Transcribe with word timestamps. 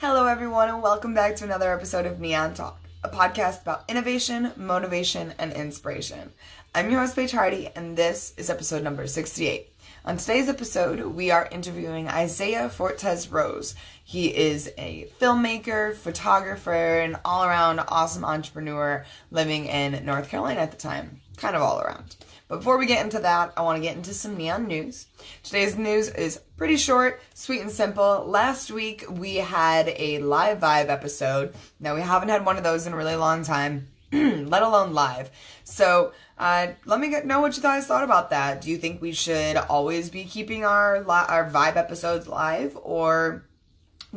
Hello, 0.00 0.24
everyone, 0.24 0.70
and 0.70 0.82
welcome 0.82 1.12
back 1.12 1.36
to 1.36 1.44
another 1.44 1.74
episode 1.74 2.06
of 2.06 2.20
Neon 2.20 2.54
Talk, 2.54 2.80
a 3.04 3.08
podcast 3.10 3.60
about 3.60 3.84
innovation, 3.86 4.50
motivation, 4.56 5.34
and 5.38 5.52
inspiration. 5.52 6.32
I'm 6.74 6.90
your 6.90 7.00
host, 7.00 7.16
Paige 7.16 7.32
Hardy, 7.32 7.68
and 7.76 7.98
this 7.98 8.32
is 8.38 8.48
episode 8.48 8.82
number 8.82 9.06
68. 9.06 9.70
On 10.06 10.16
today's 10.16 10.48
episode, 10.48 11.00
we 11.04 11.30
are 11.30 11.50
interviewing 11.52 12.08
Isaiah 12.08 12.70
Fortes 12.70 13.28
Rose. 13.30 13.74
He 14.02 14.34
is 14.34 14.72
a 14.78 15.06
filmmaker, 15.20 15.94
photographer, 15.94 16.72
and 16.72 17.16
all 17.22 17.44
around 17.44 17.80
awesome 17.80 18.24
entrepreneur 18.24 19.04
living 19.30 19.66
in 19.66 20.02
North 20.06 20.30
Carolina 20.30 20.60
at 20.60 20.70
the 20.70 20.78
time. 20.78 21.20
Kind 21.36 21.54
of 21.54 21.60
all 21.60 21.78
around. 21.78 22.16
But 22.50 22.56
before 22.56 22.78
we 22.78 22.86
get 22.86 23.04
into 23.04 23.20
that, 23.20 23.52
I 23.56 23.62
want 23.62 23.76
to 23.76 23.80
get 23.80 23.96
into 23.96 24.12
some 24.12 24.36
neon 24.36 24.66
news. 24.66 25.06
Today's 25.44 25.78
news 25.78 26.08
is 26.08 26.40
pretty 26.56 26.76
short, 26.76 27.22
sweet, 27.32 27.60
and 27.60 27.70
simple. 27.70 28.24
Last 28.26 28.72
week, 28.72 29.04
we 29.08 29.36
had 29.36 29.94
a 29.96 30.18
live 30.18 30.58
vibe 30.58 30.88
episode. 30.88 31.54
Now, 31.78 31.94
we 31.94 32.00
haven't 32.00 32.28
had 32.28 32.44
one 32.44 32.56
of 32.56 32.64
those 32.64 32.88
in 32.88 32.92
a 32.92 32.96
really 32.96 33.14
long 33.14 33.44
time, 33.44 33.86
let 34.12 34.64
alone 34.64 34.94
live. 34.94 35.30
So, 35.62 36.12
uh, 36.38 36.72
let 36.86 36.98
me 36.98 37.10
get, 37.10 37.24
know 37.24 37.40
what 37.40 37.56
you 37.56 37.62
guys 37.62 37.86
thought 37.86 38.02
about 38.02 38.30
that. 38.30 38.62
Do 38.62 38.70
you 38.70 38.78
think 38.78 39.00
we 39.00 39.12
should 39.12 39.56
always 39.56 40.10
be 40.10 40.24
keeping 40.24 40.64
our 40.64 41.08
our 41.08 41.48
vibe 41.48 41.76
episodes 41.76 42.26
live, 42.26 42.76
or 42.82 43.44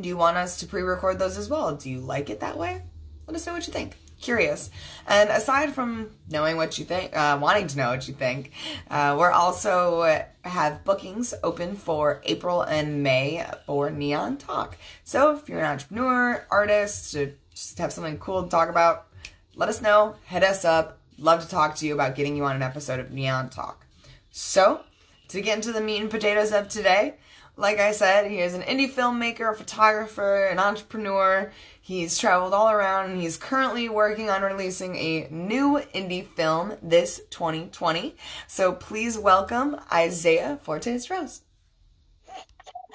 do 0.00 0.08
you 0.08 0.16
want 0.16 0.38
us 0.38 0.58
to 0.58 0.66
pre-record 0.66 1.20
those 1.20 1.38
as 1.38 1.48
well? 1.48 1.76
Do 1.76 1.88
you 1.88 2.00
like 2.00 2.30
it 2.30 2.40
that 2.40 2.58
way? 2.58 2.82
Let 3.28 3.36
us 3.36 3.46
know 3.46 3.52
what 3.52 3.68
you 3.68 3.72
think 3.72 3.96
curious. 4.24 4.70
And 5.06 5.30
aside 5.30 5.74
from 5.74 6.10
knowing 6.28 6.56
what 6.56 6.78
you 6.78 6.84
think, 6.84 7.16
uh, 7.16 7.38
wanting 7.40 7.68
to 7.68 7.76
know 7.76 7.90
what 7.90 8.08
you 8.08 8.14
think, 8.14 8.50
uh, 8.90 9.14
we're 9.18 9.30
also 9.30 10.24
have 10.42 10.84
bookings 10.84 11.34
open 11.42 11.76
for 11.76 12.20
April 12.24 12.62
and 12.62 13.02
May 13.02 13.46
for 13.66 13.90
Neon 13.90 14.38
Talk. 14.38 14.76
So 15.04 15.36
if 15.36 15.48
you're 15.48 15.60
an 15.60 15.66
entrepreneur, 15.66 16.44
artist, 16.50 17.16
just 17.52 17.78
have 17.78 17.92
something 17.92 18.18
cool 18.18 18.42
to 18.42 18.48
talk 18.48 18.68
about, 18.68 19.06
let 19.54 19.68
us 19.68 19.80
know. 19.80 20.16
Hit 20.24 20.42
us 20.42 20.64
up. 20.64 20.98
Love 21.18 21.42
to 21.42 21.48
talk 21.48 21.76
to 21.76 21.86
you 21.86 21.94
about 21.94 22.16
getting 22.16 22.36
you 22.36 22.44
on 22.44 22.56
an 22.56 22.62
episode 22.62 22.98
of 22.98 23.12
Neon 23.12 23.48
Talk. 23.50 23.86
So 24.32 24.80
to 25.28 25.40
get 25.40 25.56
into 25.56 25.72
the 25.72 25.80
meat 25.80 26.00
and 26.00 26.10
potatoes 26.10 26.52
of 26.52 26.68
today, 26.68 27.14
like 27.56 27.78
I 27.78 27.92
said, 27.92 28.28
he 28.28 28.40
is 28.40 28.54
an 28.54 28.62
indie 28.62 28.90
filmmaker, 28.90 29.52
a 29.52 29.54
photographer, 29.54 30.46
an 30.46 30.58
entrepreneur. 30.58 31.52
He's 31.84 32.16
traveled 32.16 32.54
all 32.54 32.70
around 32.70 33.10
and 33.10 33.20
he's 33.20 33.36
currently 33.36 33.90
working 33.90 34.30
on 34.30 34.40
releasing 34.40 34.96
a 34.96 35.28
new 35.30 35.82
indie 35.94 36.26
film 36.26 36.78
this 36.82 37.20
2020. 37.28 38.16
So 38.46 38.72
please 38.72 39.18
welcome 39.18 39.76
Isaiah 39.92 40.58
Fortes 40.62 41.10
Rose. 41.10 41.42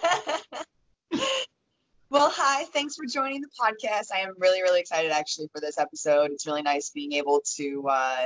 well, 2.09 2.31
hi. 2.33 2.63
Thanks 2.73 2.95
for 2.95 3.05
joining 3.05 3.41
the 3.41 3.49
podcast. 3.61 4.07
I 4.11 4.21
am 4.21 4.33
really, 4.39 4.63
really 4.63 4.79
excited 4.79 5.11
actually 5.11 5.49
for 5.53 5.61
this 5.61 5.77
episode. 5.77 6.31
It's 6.31 6.47
really 6.47 6.63
nice 6.63 6.89
being 6.89 7.13
able 7.13 7.43
to 7.57 7.87
uh, 7.87 8.25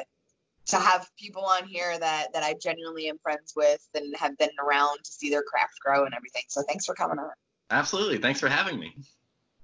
to 0.67 0.77
have 0.77 1.09
people 1.19 1.43
on 1.43 1.67
here 1.67 1.99
that 1.99 2.27
that 2.31 2.43
I 2.43 2.53
genuinely 2.53 3.09
am 3.09 3.17
friends 3.17 3.51
with 3.53 3.85
and 3.95 4.15
have 4.15 4.37
been 4.37 4.51
around 4.65 4.99
to 5.03 5.11
see 5.11 5.29
their 5.29 5.43
craft 5.43 5.73
grow 5.81 6.05
and 6.05 6.13
everything. 6.15 6.43
So 6.47 6.63
thanks 6.65 6.85
for 6.85 6.95
coming 6.95 7.19
on. 7.19 7.31
Absolutely. 7.69 8.19
Thanks 8.19 8.39
for 8.39 8.47
having 8.47 8.79
me. 8.79 8.95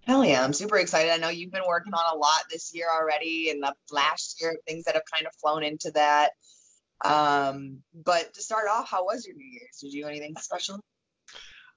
Hell 0.09 0.25
yeah, 0.25 0.43
I'm 0.43 0.53
super 0.53 0.77
excited. 0.77 1.11
I 1.11 1.17
know 1.17 1.29
you've 1.29 1.51
been 1.51 1.67
working 1.67 1.93
on 1.93 2.15
a 2.15 2.17
lot 2.17 2.39
this 2.49 2.73
year 2.73 2.87
already 2.91 3.51
and 3.51 3.61
the 3.61 3.75
last 3.91 4.41
year, 4.41 4.57
things 4.67 4.85
that 4.85 4.95
have 4.95 5.03
kind 5.05 5.27
of 5.27 5.35
flown 5.35 5.63
into 5.63 5.91
that. 5.91 6.31
Um, 7.05 7.83
but 7.93 8.33
to 8.33 8.41
start 8.41 8.65
off, 8.67 8.89
how 8.89 9.05
was 9.05 9.27
your 9.27 9.35
New 9.35 9.45
Year's? 9.45 9.77
Did 9.79 9.93
you 9.93 10.01
do 10.01 10.09
anything 10.09 10.35
special? 10.39 10.79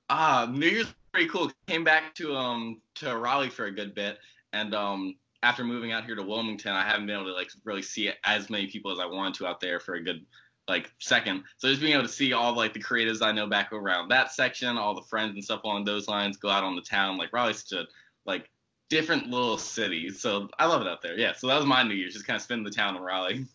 Ah, 0.08 0.44
uh, 0.44 0.46
New 0.46 0.66
Year's 0.66 0.94
pretty 1.12 1.28
cool. 1.28 1.52
Came 1.66 1.84
back 1.84 2.14
to 2.14 2.34
um 2.34 2.80
to 2.94 3.14
Raleigh 3.14 3.50
for 3.50 3.66
a 3.66 3.70
good 3.70 3.94
bit, 3.94 4.16
and 4.54 4.74
um 4.74 5.14
after 5.42 5.62
moving 5.62 5.92
out 5.92 6.06
here 6.06 6.14
to 6.14 6.22
Wilmington, 6.22 6.72
I 6.72 6.88
haven't 6.88 7.08
been 7.08 7.16
able 7.16 7.26
to 7.26 7.34
like 7.34 7.50
really 7.64 7.82
see 7.82 8.12
as 8.24 8.48
many 8.48 8.66
people 8.66 8.92
as 8.92 8.98
I 8.98 9.04
wanted 9.04 9.34
to 9.34 9.46
out 9.46 9.60
there 9.60 9.78
for 9.78 9.96
a 9.96 10.02
good 10.02 10.24
like 10.68 10.90
second. 11.00 11.44
So 11.58 11.68
just 11.68 11.82
being 11.82 11.92
able 11.92 12.04
to 12.04 12.08
see 12.08 12.32
all 12.32 12.56
like 12.56 12.72
the 12.72 12.82
creatives 12.82 13.20
I 13.20 13.32
know 13.32 13.46
back 13.46 13.74
around 13.74 14.08
that 14.08 14.32
section, 14.32 14.78
all 14.78 14.94
the 14.94 15.02
friends 15.02 15.34
and 15.34 15.44
stuff 15.44 15.64
along 15.64 15.84
those 15.84 16.08
lines, 16.08 16.38
go 16.38 16.48
out 16.48 16.64
on 16.64 16.76
the 16.76 16.82
town. 16.82 17.18
Like 17.18 17.34
Raleigh's 17.34 17.62
such 17.68 17.78
a 17.78 17.84
like 18.26 18.48
different 18.90 19.28
little 19.28 19.58
cities. 19.58 20.20
So 20.20 20.48
I 20.58 20.66
love 20.66 20.82
it 20.82 20.88
out 20.88 21.02
there. 21.02 21.18
Yeah. 21.18 21.32
So 21.32 21.46
that 21.46 21.56
was 21.56 21.66
my 21.66 21.82
New 21.82 21.94
Year's, 21.94 22.14
just 22.14 22.26
kind 22.26 22.36
of 22.36 22.42
spending 22.42 22.64
the 22.64 22.70
town 22.70 22.96
in 22.96 23.02
Raleigh. 23.02 23.46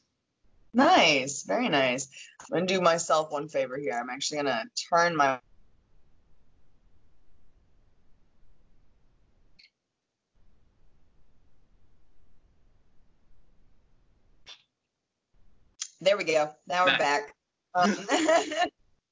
Nice, 0.74 1.44
very 1.44 1.70
nice. 1.70 2.08
I'm 2.42 2.60
gonna 2.60 2.66
do 2.66 2.82
myself 2.82 3.32
one 3.32 3.48
favor 3.48 3.78
here. 3.78 3.94
I'm 3.94 4.10
actually 4.10 4.38
gonna 4.38 4.64
turn 4.92 5.16
my 5.16 5.40
There 16.00 16.16
we 16.16 16.26
go. 16.26 16.52
Now 16.68 16.86
we're 16.86 16.98
back. 16.98 17.34
Um, 17.74 17.96
I 18.12 18.70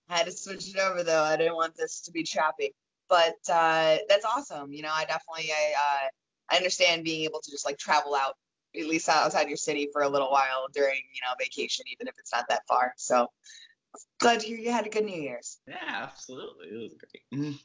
had 0.07 0.25
to 0.27 0.31
switch 0.31 0.69
it 0.69 0.79
over 0.79 1.03
though. 1.03 1.23
I 1.23 1.35
didn't 1.35 1.55
want 1.55 1.75
this 1.75 2.01
to 2.01 2.11
be 2.11 2.21
choppy, 2.23 2.75
but 3.09 3.35
uh, 3.51 3.97
that's 4.09 4.25
awesome. 4.25 4.71
You 4.71 4.83
know, 4.83 4.91
I 4.93 5.05
definitely 5.05 5.51
I 5.51 5.73
uh, 5.77 6.07
I 6.51 6.57
understand 6.57 7.03
being 7.03 7.23
able 7.23 7.41
to 7.41 7.51
just 7.51 7.65
like 7.65 7.77
travel 7.77 8.15
out 8.15 8.35
at 8.77 8.87
least 8.87 9.07
outside 9.09 9.47
your 9.47 9.57
city 9.57 9.89
for 9.91 10.01
a 10.01 10.09
little 10.09 10.31
while 10.31 10.67
during 10.73 10.97
you 11.13 11.21
know 11.23 11.33
vacation, 11.39 11.85
even 11.91 12.07
if 12.07 12.15
it's 12.19 12.33
not 12.33 12.45
that 12.49 12.61
far. 12.67 12.93
So 12.97 13.27
glad 14.19 14.41
to 14.41 14.47
hear 14.47 14.57
you 14.57 14.71
had 14.71 14.85
a 14.85 14.89
good 14.89 15.05
New 15.05 15.19
Year's. 15.19 15.59
Yeah, 15.67 15.75
absolutely. 15.85 16.67
It 16.67 16.77
was 16.77 16.93
great. 16.93 17.55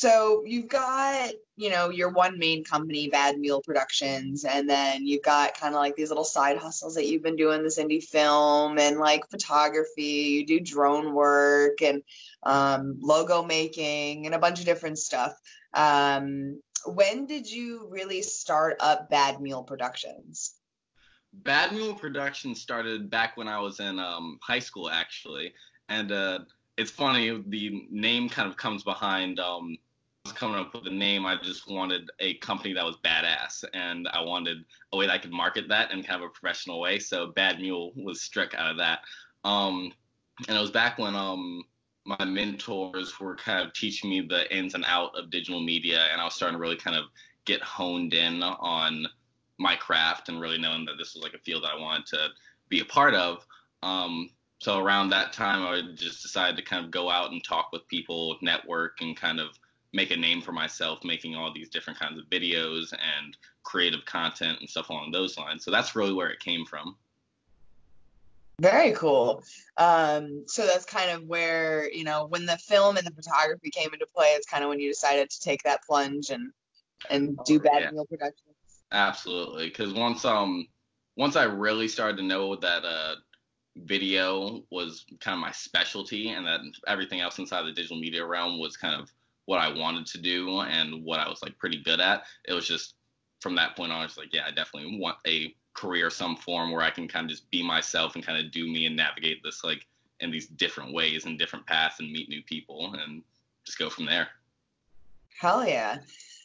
So 0.00 0.44
you've 0.46 0.68
got, 0.68 1.32
you 1.58 1.68
know, 1.68 1.90
your 1.90 2.08
one 2.08 2.38
main 2.38 2.64
company, 2.64 3.10
Bad 3.10 3.38
Mule 3.38 3.60
Productions, 3.60 4.46
and 4.46 4.66
then 4.66 5.06
you've 5.06 5.22
got 5.22 5.60
kind 5.60 5.74
of 5.74 5.78
like 5.78 5.94
these 5.94 6.08
little 6.08 6.24
side 6.24 6.56
hustles 6.56 6.94
that 6.94 7.06
you've 7.06 7.22
been 7.22 7.36
doing 7.36 7.62
this 7.62 7.78
indie 7.78 8.02
film 8.02 8.78
and 8.78 8.96
like 8.98 9.28
photography. 9.28 10.38
You 10.38 10.46
do 10.46 10.58
drone 10.58 11.12
work 11.12 11.82
and 11.82 12.02
um, 12.42 12.96
logo 13.02 13.42
making 13.44 14.24
and 14.24 14.34
a 14.34 14.38
bunch 14.38 14.60
of 14.60 14.64
different 14.64 14.98
stuff. 14.98 15.38
Um, 15.74 16.62
when 16.86 17.26
did 17.26 17.50
you 17.50 17.86
really 17.90 18.22
start 18.22 18.78
up 18.80 19.10
Bad 19.10 19.38
Mule 19.38 19.64
Productions? 19.64 20.54
Bad 21.34 21.72
Mule 21.72 21.92
Productions 21.92 22.58
started 22.58 23.10
back 23.10 23.36
when 23.36 23.48
I 23.48 23.60
was 23.60 23.80
in 23.80 23.98
um, 23.98 24.38
high 24.42 24.60
school, 24.60 24.88
actually, 24.88 25.52
and 25.90 26.10
uh, 26.10 26.38
it's 26.78 26.90
funny 26.90 27.44
the 27.48 27.86
name 27.90 28.30
kind 28.30 28.48
of 28.48 28.56
comes 28.56 28.82
behind 28.82 29.38
um, 29.38 29.76
coming 30.34 30.56
up 30.56 30.74
with 30.74 30.86
a 30.86 30.90
name, 30.90 31.26
I 31.26 31.36
just 31.42 31.70
wanted 31.70 32.10
a 32.18 32.34
company 32.34 32.74
that 32.74 32.84
was 32.84 32.96
badass, 33.04 33.64
and 33.74 34.08
I 34.08 34.22
wanted 34.22 34.64
a 34.92 34.96
way 34.96 35.06
that 35.06 35.12
I 35.12 35.18
could 35.18 35.32
market 35.32 35.68
that 35.68 35.92
in 35.92 36.02
kind 36.02 36.22
of 36.22 36.28
a 36.28 36.32
professional 36.32 36.80
way. 36.80 36.98
So 36.98 37.28
Bad 37.28 37.58
Mule 37.58 37.92
was 37.96 38.20
struck 38.20 38.54
out 38.54 38.70
of 38.70 38.76
that. 38.78 39.00
Um, 39.44 39.92
and 40.48 40.56
it 40.56 40.60
was 40.60 40.70
back 40.70 40.98
when 40.98 41.14
um, 41.14 41.62
my 42.04 42.24
mentors 42.24 43.18
were 43.20 43.36
kind 43.36 43.66
of 43.66 43.72
teaching 43.74 44.10
me 44.10 44.20
the 44.22 44.54
ins 44.54 44.74
and 44.74 44.84
out 44.86 45.16
of 45.16 45.30
digital 45.30 45.62
media, 45.62 46.06
and 46.12 46.20
I 46.20 46.24
was 46.24 46.34
starting 46.34 46.56
to 46.56 46.60
really 46.60 46.76
kind 46.76 46.96
of 46.96 47.04
get 47.44 47.62
honed 47.62 48.14
in 48.14 48.42
on 48.42 49.06
my 49.58 49.76
craft 49.76 50.28
and 50.28 50.40
really 50.40 50.58
knowing 50.58 50.84
that 50.86 50.94
this 50.98 51.14
was 51.14 51.22
like 51.22 51.34
a 51.34 51.38
field 51.38 51.64
that 51.64 51.72
I 51.76 51.80
wanted 51.80 52.06
to 52.06 52.28
be 52.68 52.80
a 52.80 52.84
part 52.84 53.14
of. 53.14 53.44
Um, 53.82 54.30
so 54.58 54.78
around 54.78 55.08
that 55.10 55.32
time, 55.32 55.66
I 55.66 55.94
just 55.94 56.22
decided 56.22 56.56
to 56.56 56.62
kind 56.62 56.84
of 56.84 56.90
go 56.90 57.10
out 57.10 57.32
and 57.32 57.42
talk 57.42 57.70
with 57.72 57.88
people, 57.88 58.36
network, 58.42 59.00
and 59.00 59.16
kind 59.16 59.40
of 59.40 59.58
make 59.92 60.10
a 60.10 60.16
name 60.16 60.40
for 60.40 60.52
myself 60.52 61.00
making 61.04 61.34
all 61.34 61.52
these 61.52 61.68
different 61.68 61.98
kinds 61.98 62.18
of 62.18 62.24
videos 62.26 62.92
and 62.92 63.36
creative 63.62 64.04
content 64.04 64.58
and 64.60 64.68
stuff 64.68 64.88
along 64.90 65.10
those 65.10 65.36
lines. 65.36 65.64
So 65.64 65.70
that's 65.70 65.96
really 65.96 66.12
where 66.12 66.30
it 66.30 66.40
came 66.40 66.64
from. 66.64 66.96
Very 68.60 68.92
cool. 68.92 69.42
Um, 69.78 70.44
so 70.46 70.66
that's 70.66 70.84
kind 70.84 71.10
of 71.10 71.24
where, 71.24 71.90
you 71.90 72.04
know, 72.04 72.26
when 72.26 72.44
the 72.44 72.58
film 72.58 72.98
and 72.98 73.06
the 73.06 73.10
photography 73.10 73.70
came 73.70 73.92
into 73.92 74.06
play, 74.14 74.28
it's 74.28 74.46
kind 74.46 74.62
of 74.62 74.68
when 74.68 74.80
you 74.80 74.90
decided 74.90 75.30
to 75.30 75.40
take 75.40 75.62
that 75.62 75.82
plunge 75.84 76.30
and 76.30 76.52
and 77.08 77.38
do 77.46 77.56
oh, 77.56 77.58
bad 77.60 77.82
yeah. 77.82 77.90
Mule 77.90 78.06
productions. 78.06 78.54
Absolutely. 78.92 79.68
Because 79.68 79.94
once 79.94 80.26
um 80.26 80.66
once 81.16 81.36
I 81.36 81.44
really 81.44 81.88
started 81.88 82.18
to 82.18 82.22
know 82.22 82.54
that 82.56 82.84
uh 82.84 83.14
video 83.76 84.62
was 84.70 85.06
kind 85.20 85.34
of 85.34 85.40
my 85.40 85.52
specialty 85.52 86.28
and 86.28 86.46
that 86.46 86.60
everything 86.86 87.20
else 87.20 87.38
inside 87.38 87.62
the 87.62 87.72
digital 87.72 87.98
media 87.98 88.26
realm 88.26 88.58
was 88.58 88.76
kind 88.76 89.00
of 89.00 89.10
what 89.50 89.58
I 89.58 89.76
wanted 89.76 90.06
to 90.06 90.18
do 90.18 90.60
and 90.60 91.04
what 91.04 91.18
I 91.18 91.28
was 91.28 91.42
like 91.42 91.58
pretty 91.58 91.82
good 91.82 91.98
at. 91.98 92.22
It 92.46 92.52
was 92.52 92.68
just 92.68 92.94
from 93.40 93.56
that 93.56 93.74
point 93.74 93.90
on, 93.90 94.04
it's 94.04 94.16
like, 94.16 94.32
yeah, 94.32 94.44
I 94.46 94.52
definitely 94.52 94.96
want 95.00 95.16
a 95.26 95.52
career 95.74 96.08
some 96.08 96.36
form 96.36 96.70
where 96.70 96.82
I 96.82 96.90
can 96.90 97.08
kind 97.08 97.24
of 97.24 97.30
just 97.30 97.50
be 97.50 97.60
myself 97.60 98.14
and 98.14 98.24
kind 98.24 98.38
of 98.38 98.52
do 98.52 98.68
me 98.68 98.86
and 98.86 98.94
navigate 98.94 99.42
this 99.42 99.64
like 99.64 99.88
in 100.20 100.30
these 100.30 100.46
different 100.46 100.94
ways 100.94 101.24
and 101.24 101.36
different 101.36 101.66
paths 101.66 101.98
and 101.98 102.12
meet 102.12 102.28
new 102.28 102.42
people 102.44 102.94
and 102.94 103.22
just 103.66 103.76
go 103.76 103.90
from 103.90 104.06
there. 104.06 104.28
Hell 105.40 105.66
yeah. 105.66 105.98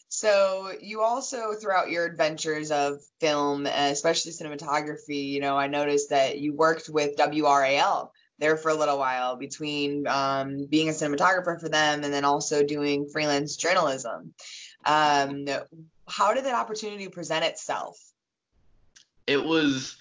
So 0.08 0.72
you 0.82 1.02
also 1.02 1.54
throughout 1.54 1.92
your 1.92 2.06
adventures 2.06 2.72
of 2.72 3.04
film, 3.20 3.68
especially 3.68 4.32
cinematography, 4.32 5.30
you 5.30 5.42
know, 5.42 5.56
I 5.56 5.68
noticed 5.68 6.10
that 6.10 6.40
you 6.40 6.54
worked 6.54 6.90
with 6.90 7.18
WRAL 7.18 8.12
there 8.40 8.58
for 8.58 8.70
a 8.70 8.76
little 8.76 8.98
while 8.98 9.36
between 9.36 10.08
um, 10.08 10.66
being 10.66 10.90
a 10.90 10.92
cinematographer 10.92 11.60
for 11.60 11.70
them 11.70 12.04
and 12.04 12.14
then 12.14 12.26
also 12.26 12.64
doing 12.64 13.08
freelance 13.08 13.56
journalism. 13.56 14.34
Um, 14.86 15.48
how 16.08 16.34
did 16.34 16.46
that 16.46 16.54
opportunity 16.54 17.08
present 17.08 17.46
itself? 17.46 17.98
It 19.26 19.44
was 19.44 19.98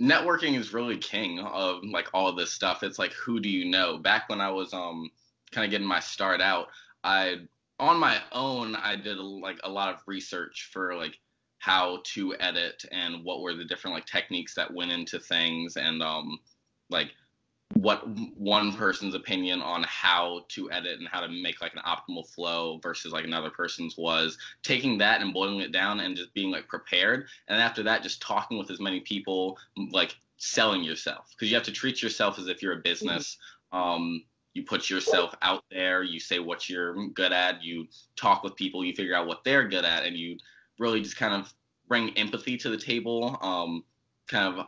networking 0.00 0.58
is 0.58 0.74
really 0.74 0.98
king 0.98 1.38
of 1.38 1.84
like 1.84 2.08
all 2.12 2.28
of 2.28 2.36
this 2.36 2.50
stuff. 2.50 2.82
It's 2.82 2.98
like 2.98 3.12
who 3.12 3.40
do 3.40 3.48
you 3.48 3.70
know? 3.70 3.98
Back 3.98 4.28
when 4.28 4.40
I 4.40 4.50
was 4.50 4.74
um 4.74 5.10
kind 5.52 5.64
of 5.64 5.70
getting 5.70 5.86
my 5.86 6.00
start 6.00 6.40
out, 6.40 6.68
I 7.04 7.36
on 7.78 7.98
my 7.98 8.18
own 8.32 8.76
I 8.76 8.96
did 8.96 9.18
like 9.18 9.60
a 9.64 9.70
lot 9.70 9.94
of 9.94 10.00
research 10.06 10.70
for 10.72 10.96
like 10.96 11.18
how 11.58 12.00
to 12.02 12.34
edit 12.40 12.84
and 12.90 13.24
what 13.24 13.40
were 13.40 13.54
the 13.54 13.64
different 13.64 13.94
like 13.94 14.06
techniques 14.06 14.54
that 14.54 14.74
went 14.74 14.90
into 14.90 15.18
things 15.18 15.76
and 15.76 16.02
um 16.02 16.38
like 16.90 17.12
what 17.74 18.06
one 18.36 18.72
person's 18.72 19.14
opinion 19.14 19.62
on 19.62 19.84
how 19.84 20.44
to 20.48 20.70
edit 20.70 20.98
and 20.98 21.08
how 21.08 21.20
to 21.20 21.28
make 21.28 21.60
like 21.60 21.74
an 21.74 21.80
optimal 21.86 22.28
flow 22.28 22.78
versus 22.82 23.12
like 23.12 23.24
another 23.24 23.50
person's 23.50 23.96
was. 23.96 24.38
Taking 24.62 24.98
that 24.98 25.20
and 25.20 25.32
boiling 25.32 25.60
it 25.60 25.72
down 25.72 26.00
and 26.00 26.16
just 26.16 26.34
being 26.34 26.50
like 26.50 26.68
prepared 26.68 27.26
and 27.48 27.60
after 27.60 27.82
that 27.82 28.02
just 28.02 28.20
talking 28.22 28.58
with 28.58 28.70
as 28.70 28.80
many 28.80 29.00
people 29.00 29.58
like 29.90 30.16
selling 30.36 30.82
yourself. 30.82 31.30
Because 31.30 31.50
you 31.50 31.56
have 31.56 31.64
to 31.64 31.72
treat 31.72 32.02
yourself 32.02 32.38
as 32.38 32.48
if 32.48 32.62
you're 32.62 32.78
a 32.78 32.82
business. 32.82 33.38
Um 33.72 34.24
you 34.54 34.64
put 34.64 34.90
yourself 34.90 35.34
out 35.40 35.64
there 35.70 36.02
you 36.02 36.20
say 36.20 36.38
what 36.38 36.68
you're 36.68 37.08
good 37.08 37.32
at 37.32 37.64
you 37.64 37.86
talk 38.16 38.42
with 38.42 38.54
people 38.54 38.84
you 38.84 38.94
figure 38.94 39.14
out 39.14 39.26
what 39.26 39.42
they're 39.44 39.66
good 39.66 39.84
at 39.84 40.04
and 40.04 40.14
you 40.14 40.36
really 40.78 41.00
just 41.00 41.16
kind 41.16 41.32
of 41.32 41.52
bring 41.88 42.10
empathy 42.18 42.58
to 42.58 42.68
the 42.68 42.76
table 42.76 43.38
um 43.40 43.82
kind 44.28 44.58
of 44.58 44.66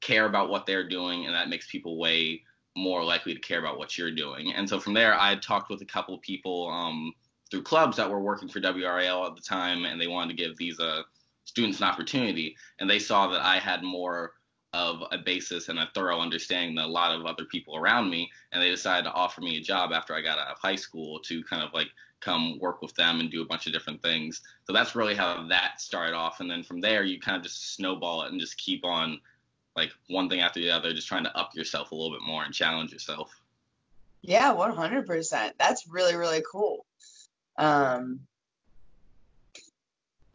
care 0.00 0.26
about 0.26 0.50
what 0.50 0.66
they're 0.66 0.88
doing, 0.88 1.26
and 1.26 1.34
that 1.34 1.48
makes 1.48 1.70
people 1.70 1.98
way 1.98 2.42
more 2.76 3.04
likely 3.04 3.34
to 3.34 3.40
care 3.40 3.58
about 3.58 3.78
what 3.78 3.98
you're 3.98 4.14
doing. 4.14 4.52
And 4.52 4.68
so 4.68 4.78
from 4.78 4.94
there, 4.94 5.18
I 5.18 5.36
talked 5.36 5.70
with 5.70 5.82
a 5.82 5.86
couple 5.86 6.14
of 6.14 6.22
people 6.22 6.68
um, 6.68 7.12
through 7.50 7.62
clubs 7.62 7.96
that 7.96 8.10
were 8.10 8.20
working 8.20 8.48
for 8.48 8.60
WRAL 8.60 9.26
at 9.26 9.36
the 9.36 9.42
time, 9.42 9.84
and 9.84 10.00
they 10.00 10.06
wanted 10.06 10.36
to 10.36 10.42
give 10.42 10.56
these 10.56 10.78
uh, 10.78 11.02
students 11.44 11.78
an 11.78 11.86
opportunity. 11.86 12.56
And 12.78 12.88
they 12.88 12.98
saw 12.98 13.26
that 13.28 13.42
I 13.42 13.58
had 13.58 13.82
more 13.82 14.32
of 14.72 15.02
a 15.10 15.18
basis 15.18 15.68
and 15.68 15.80
a 15.80 15.90
thorough 15.94 16.20
understanding 16.20 16.76
than 16.76 16.84
a 16.84 16.88
lot 16.88 17.14
of 17.14 17.26
other 17.26 17.44
people 17.44 17.76
around 17.76 18.08
me, 18.08 18.30
and 18.52 18.62
they 18.62 18.70
decided 18.70 19.04
to 19.04 19.12
offer 19.12 19.40
me 19.40 19.56
a 19.56 19.62
job 19.62 19.90
after 19.92 20.14
I 20.14 20.22
got 20.22 20.38
out 20.38 20.52
of 20.52 20.58
high 20.58 20.76
school 20.76 21.18
to 21.20 21.42
kind 21.44 21.62
of 21.62 21.74
like 21.74 21.88
come 22.20 22.58
work 22.60 22.82
with 22.82 22.94
them 22.94 23.18
and 23.18 23.30
do 23.30 23.42
a 23.42 23.46
bunch 23.46 23.66
of 23.66 23.72
different 23.72 24.00
things. 24.02 24.42
So 24.66 24.72
that's 24.72 24.94
really 24.94 25.14
how 25.14 25.46
that 25.48 25.80
started 25.80 26.14
off. 26.14 26.40
And 26.40 26.50
then 26.50 26.62
from 26.62 26.80
there, 26.80 27.02
you 27.02 27.18
kind 27.18 27.36
of 27.36 27.42
just 27.42 27.74
snowball 27.74 28.22
it 28.22 28.30
and 28.30 28.40
just 28.40 28.58
keep 28.58 28.84
on 28.84 29.20
like 29.76 29.90
one 30.08 30.28
thing 30.28 30.40
after 30.40 30.60
the 30.60 30.70
other, 30.70 30.92
just 30.92 31.08
trying 31.08 31.24
to 31.24 31.36
up 31.36 31.54
yourself 31.54 31.92
a 31.92 31.94
little 31.94 32.12
bit 32.12 32.22
more 32.26 32.44
and 32.44 32.52
challenge 32.52 32.92
yourself. 32.92 33.30
Yeah, 34.22 34.54
100%. 34.54 35.52
That's 35.58 35.86
really, 35.88 36.16
really 36.16 36.42
cool. 36.50 36.84
Um, 37.56 38.20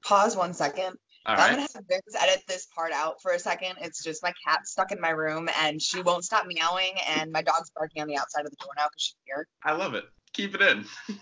pause 0.04 0.36
one 0.36 0.54
second. 0.54 0.98
I'm 1.28 1.38
gonna 1.38 1.62
have 1.62 1.86
Vince 1.90 2.16
edit 2.16 2.44
this 2.48 2.68
part 2.68 2.92
out 2.92 3.20
for 3.22 3.32
a 3.32 3.40
second. 3.40 3.78
It's 3.82 4.04
just 4.04 4.22
my 4.22 4.32
cat 4.46 4.68
stuck 4.68 4.92
in 4.92 5.02
my 5.02 5.10
room 5.10 5.50
and 5.64 5.82
she 5.82 6.04
won't 6.04 6.24
stop 6.24 6.46
meowing, 6.46 6.94
and 7.18 7.32
my 7.32 7.42
dog's 7.42 7.72
barking 7.72 8.04
on 8.04 8.08
the 8.08 8.18
outside 8.18 8.46
of 8.46 8.52
the 8.52 8.58
door 8.58 8.74
now 8.78 8.84
because 8.84 9.02
she's 9.02 9.16
here. 9.26 9.48
I 9.64 9.74
love 9.74 9.96
it. 9.96 10.06
Keep 10.34 10.54
it 10.54 10.62
in. 10.62 10.86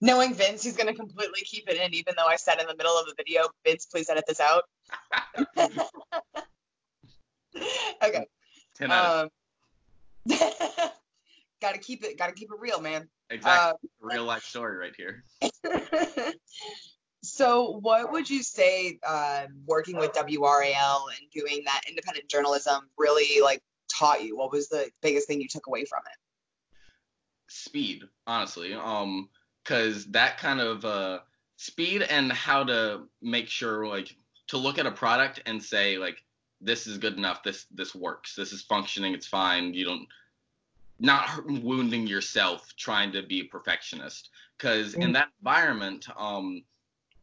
knowing 0.00 0.34
Vince, 0.34 0.62
he's 0.62 0.76
going 0.76 0.88
to 0.88 0.94
completely 0.94 1.40
keep 1.44 1.68
it 1.68 1.76
in, 1.76 1.94
even 1.94 2.14
though 2.16 2.26
I 2.26 2.36
said 2.36 2.60
in 2.60 2.66
the 2.66 2.76
middle 2.76 2.98
of 2.98 3.06
the 3.06 3.14
video, 3.16 3.42
Vince, 3.64 3.86
please 3.86 4.08
edit 4.08 4.24
this 4.26 4.40
out. 4.40 4.64
okay. 8.02 8.26
Ten 8.74 8.90
Um, 8.90 9.30
gotta 11.60 11.78
keep 11.78 12.04
it, 12.04 12.18
gotta 12.18 12.32
keep 12.32 12.50
it 12.50 12.60
real, 12.60 12.80
man. 12.80 13.08
Exactly. 13.30 13.88
Uh, 14.02 14.14
real 14.14 14.24
life 14.24 14.44
story 14.44 14.76
right 14.76 14.92
here. 14.96 15.24
so, 17.22 17.78
what 17.80 18.12
would 18.12 18.28
you 18.28 18.42
say 18.42 18.98
uh, 19.06 19.46
working 19.66 19.96
with 19.96 20.12
WRAL 20.12 21.06
and 21.08 21.30
doing 21.32 21.62
that 21.64 21.82
independent 21.88 22.28
journalism 22.28 22.88
really 22.98 23.40
like 23.42 23.62
taught 23.92 24.22
you? 24.22 24.36
What 24.36 24.52
was 24.52 24.68
the 24.68 24.90
biggest 25.02 25.26
thing 25.26 25.40
you 25.40 25.48
took 25.48 25.66
away 25.66 25.84
from 25.84 26.00
it? 26.06 26.18
Speed, 27.48 28.02
honestly. 28.26 28.74
Um, 28.74 29.28
because 29.66 30.06
that 30.06 30.38
kind 30.38 30.60
of 30.60 30.84
uh, 30.84 31.18
speed 31.56 32.02
and 32.02 32.30
how 32.32 32.62
to 32.64 33.02
make 33.20 33.48
sure 33.48 33.86
like 33.86 34.14
to 34.48 34.56
look 34.56 34.78
at 34.78 34.86
a 34.86 34.90
product 34.90 35.42
and 35.46 35.62
say 35.62 35.98
like 35.98 36.22
this 36.60 36.86
is 36.86 36.98
good 36.98 37.16
enough. 37.16 37.42
This 37.42 37.66
this 37.74 37.94
works. 37.94 38.34
This 38.34 38.52
is 38.52 38.62
functioning. 38.62 39.12
It's 39.12 39.26
fine. 39.26 39.74
You 39.74 39.84
don't 39.84 40.06
not 40.98 41.28
wounding 41.46 42.06
yourself 42.06 42.72
trying 42.76 43.12
to 43.12 43.22
be 43.22 43.40
a 43.40 43.44
perfectionist. 43.44 44.30
Because 44.56 44.94
in 44.94 45.12
that 45.12 45.28
environment 45.40 46.06
um 46.16 46.62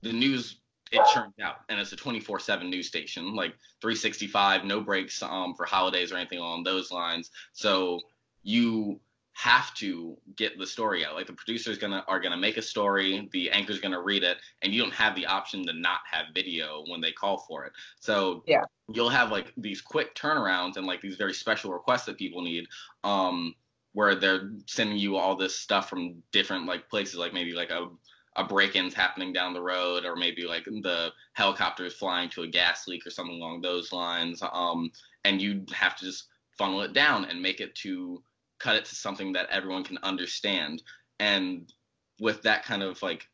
the 0.02 0.14
news 0.14 0.58
it 0.92 1.02
churns 1.12 1.34
out 1.42 1.62
and 1.70 1.80
it's 1.80 1.94
a 1.94 1.96
24/7 1.96 2.70
news 2.70 2.88
station 2.88 3.34
like 3.34 3.56
365 3.82 4.66
no 4.66 4.82
breaks 4.82 5.24
um 5.24 5.56
for 5.56 5.66
holidays 5.66 6.12
or 6.12 6.18
anything 6.18 6.40
along 6.40 6.64
those 6.64 6.92
lines. 6.92 7.32
So 7.54 8.00
you 8.44 9.00
have 9.34 9.74
to 9.76 10.16
get 10.36 10.58
the 10.58 10.66
story 10.66 11.06
out. 11.06 11.16
Like 11.16 11.28
the 11.28 11.34
producers 11.34 11.78
gonna 11.78 12.04
are 12.08 12.20
gonna 12.20 12.38
make 12.38 12.58
a 12.58 12.62
story, 12.62 13.28
the 13.32 13.50
anchor's 13.52 13.80
gonna 13.80 14.02
read 14.02 14.24
it, 14.24 14.38
and 14.62 14.74
you 14.74 14.82
don't 14.82 14.94
have 14.94 15.16
the 15.16 15.26
option 15.26 15.66
to 15.66 15.74
not 15.74 16.00
have 16.10 16.28
video 16.34 16.84
when 16.88 17.02
they 17.02 17.12
call 17.12 17.40
for 17.48 17.66
it. 17.66 17.74
So 18.00 18.44
yeah, 18.48 18.64
you'll 18.92 19.10
have 19.10 19.32
like 19.32 19.52
these 19.58 19.82
quick 19.82 20.16
turnarounds 20.16 20.78
and 20.78 20.86
like 20.86 21.02
these 21.02 21.16
very 21.16 21.34
special 21.34 21.74
requests 21.74 22.06
that 22.06 22.18
people 22.18 22.42
need. 22.42 22.66
Um, 23.04 23.56
where 23.96 24.16
they're 24.16 24.50
sending 24.66 24.98
you 24.98 25.18
all 25.18 25.36
this 25.36 25.56
stuff 25.56 25.88
from 25.88 26.16
different 26.32 26.66
like 26.66 26.90
places, 26.90 27.16
like 27.16 27.34
maybe 27.34 27.54
like 27.54 27.70
a 27.70 27.88
a 28.36 28.44
break-in's 28.44 28.96
happening 28.96 29.32
down 29.32 29.54
the 29.54 29.62
road, 29.62 30.06
or 30.06 30.16
maybe 30.16 30.44
like 30.44 30.66
the 30.66 31.12
helicopter 31.34 31.86
is 31.86 31.94
flying 31.94 32.30
to 32.30 32.42
a 32.42 32.48
gas 32.48 32.88
leak 32.88 33.06
or 33.06 33.12
something 33.12 33.36
along 33.36 33.62
those 33.62 33.92
lines. 33.92 34.42
Um, 34.52 34.92
and 35.24 35.40
you 35.40 35.66
have 35.72 35.96
to 35.98 36.06
just 36.06 36.30
funnel 36.58 36.82
it 36.82 36.94
down 36.94 37.26
and 37.26 37.42
make 37.42 37.60
it 37.60 37.76
to 37.76 38.24
cut 38.64 38.76
it 38.76 38.86
to 38.86 38.96
something 38.96 39.34
that 39.34 39.50
everyone 39.50 39.84
can 39.84 39.98
understand. 40.04 40.82
And 41.20 41.72
with 42.20 42.42
that 42.44 42.64
kind 42.64 42.82
of 42.82 43.02
like 43.02 43.28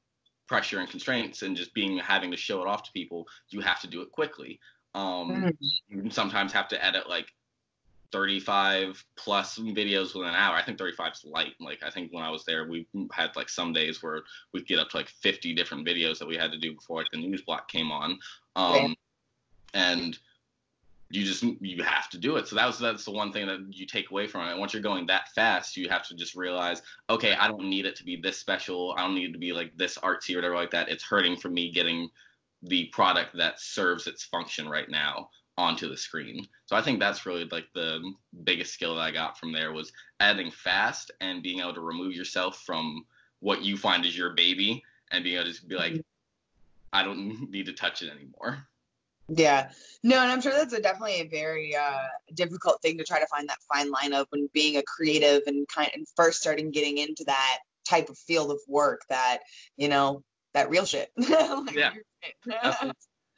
pressure 0.47 0.79
and 0.79 0.89
constraints 0.89 1.43
and 1.43 1.55
just 1.55 1.73
being 1.73 1.97
having 1.99 2.31
to 2.31 2.37
show 2.37 2.61
it 2.61 2.67
off 2.67 2.83
to 2.83 2.91
people, 2.91 3.27
you 3.49 3.61
have 3.61 3.79
to 3.81 3.87
do 3.87 4.01
it 4.01 4.11
quickly. 4.11 4.59
Um, 4.95 5.29
mm-hmm. 5.29 6.05
You 6.05 6.09
sometimes 6.09 6.51
have 6.53 6.67
to 6.69 6.83
edit 6.83 7.07
like 7.07 7.27
35 8.11 9.05
plus 9.15 9.59
videos 9.59 10.15
within 10.15 10.29
an 10.29 10.35
hour. 10.35 10.55
I 10.55 10.63
think 10.63 10.79
35 10.79 11.13
is 11.13 11.25
light. 11.25 11.53
Like 11.59 11.83
I 11.83 11.91
think 11.91 12.11
when 12.11 12.23
I 12.23 12.31
was 12.31 12.43
there, 12.45 12.67
we 12.67 12.87
had 13.11 13.35
like 13.35 13.49
some 13.49 13.71
days 13.71 14.01
where 14.01 14.23
we'd 14.51 14.67
get 14.67 14.79
up 14.79 14.89
to 14.89 14.97
like 14.97 15.09
50 15.09 15.53
different 15.53 15.87
videos 15.87 16.17
that 16.17 16.27
we 16.27 16.35
had 16.35 16.51
to 16.51 16.57
do 16.57 16.73
before 16.73 16.97
like 16.97 17.11
the 17.11 17.19
news 17.19 17.43
block 17.43 17.69
came 17.69 17.91
on. 17.91 18.17
Um, 18.55 18.95
And 19.75 20.17
you 21.11 21.23
just 21.23 21.43
you 21.43 21.83
have 21.83 22.09
to 22.09 22.17
do 22.17 22.35
it. 22.35 22.47
So 22.47 22.55
that 22.55 22.67
was 22.67 22.77
that's 22.77 23.05
the 23.05 23.11
one 23.11 23.31
thing 23.31 23.47
that 23.47 23.65
you 23.71 23.87
take 23.87 24.11
away 24.11 24.27
from 24.27 24.47
it. 24.47 24.57
Once 24.57 24.73
you're 24.73 24.81
going 24.81 25.07
that 25.07 25.29
fast, 25.29 25.75
you 25.75 25.89
have 25.89 26.07
to 26.07 26.15
just 26.15 26.35
realize, 26.35 26.81
okay, 27.09 27.33
I 27.33 27.47
don't 27.47 27.69
need 27.69 27.85
it 27.85 27.95
to 27.97 28.03
be 28.03 28.15
this 28.15 28.37
special. 28.37 28.93
I 28.97 29.01
don't 29.01 29.15
need 29.15 29.29
it 29.29 29.33
to 29.33 29.39
be 29.39 29.51
like 29.51 29.75
this 29.75 29.97
artsy 29.97 30.33
or 30.33 30.37
whatever 30.37 30.55
like 30.55 30.71
that. 30.71 30.89
It's 30.89 31.03
hurting 31.03 31.37
for 31.37 31.49
me 31.49 31.71
getting 31.71 32.09
the 32.61 32.85
product 32.87 33.37
that 33.37 33.59
serves 33.59 34.05
its 34.05 34.23
function 34.23 34.69
right 34.69 34.89
now 34.89 35.29
onto 35.57 35.89
the 35.89 35.97
screen. 35.97 36.47
So 36.67 36.75
I 36.75 36.81
think 36.81 36.99
that's 36.99 37.25
really 37.25 37.45
like 37.45 37.67
the 37.73 38.13
biggest 38.43 38.73
skill 38.73 38.95
that 38.95 39.01
I 39.01 39.11
got 39.11 39.37
from 39.37 39.51
there 39.51 39.73
was 39.73 39.91
adding 40.19 40.51
fast 40.51 41.11
and 41.21 41.43
being 41.43 41.59
able 41.59 41.73
to 41.73 41.81
remove 41.81 42.13
yourself 42.13 42.63
from 42.65 43.05
what 43.39 43.63
you 43.63 43.77
find 43.77 44.05
is 44.05 44.17
your 44.17 44.33
baby 44.35 44.83
and 45.11 45.23
being 45.23 45.35
able 45.35 45.45
to 45.45 45.51
just 45.51 45.67
be 45.67 45.75
like, 45.75 45.93
mm-hmm. 45.93 46.01
I 46.93 47.03
don't 47.03 47.49
need 47.51 47.65
to 47.65 47.73
touch 47.73 48.01
it 48.01 48.11
anymore. 48.11 48.65
Yeah. 49.29 49.69
No, 50.03 50.21
and 50.21 50.31
I'm 50.31 50.41
sure 50.41 50.53
that's 50.53 50.73
a 50.73 50.81
definitely 50.81 51.21
a 51.21 51.27
very 51.27 51.75
uh, 51.75 52.07
difficult 52.33 52.81
thing 52.81 52.97
to 52.97 53.03
try 53.03 53.19
to 53.19 53.27
find 53.27 53.49
that 53.49 53.57
fine 53.71 53.91
line 53.91 54.13
of 54.13 54.27
when 54.29 54.49
being 54.53 54.77
a 54.77 54.83
creative 54.83 55.41
and 55.47 55.67
kind 55.67 55.89
of 55.93 56.01
first 56.15 56.41
starting 56.41 56.71
getting 56.71 56.97
into 56.97 57.23
that 57.25 57.59
type 57.87 58.09
of 58.09 58.17
field 58.17 58.51
of 58.51 58.59
work 58.67 59.01
that, 59.09 59.39
you 59.77 59.87
know, 59.87 60.23
that 60.53 60.69
real 60.69 60.85
shit. 60.85 61.11
like 61.17 61.75
yeah. 61.75 61.91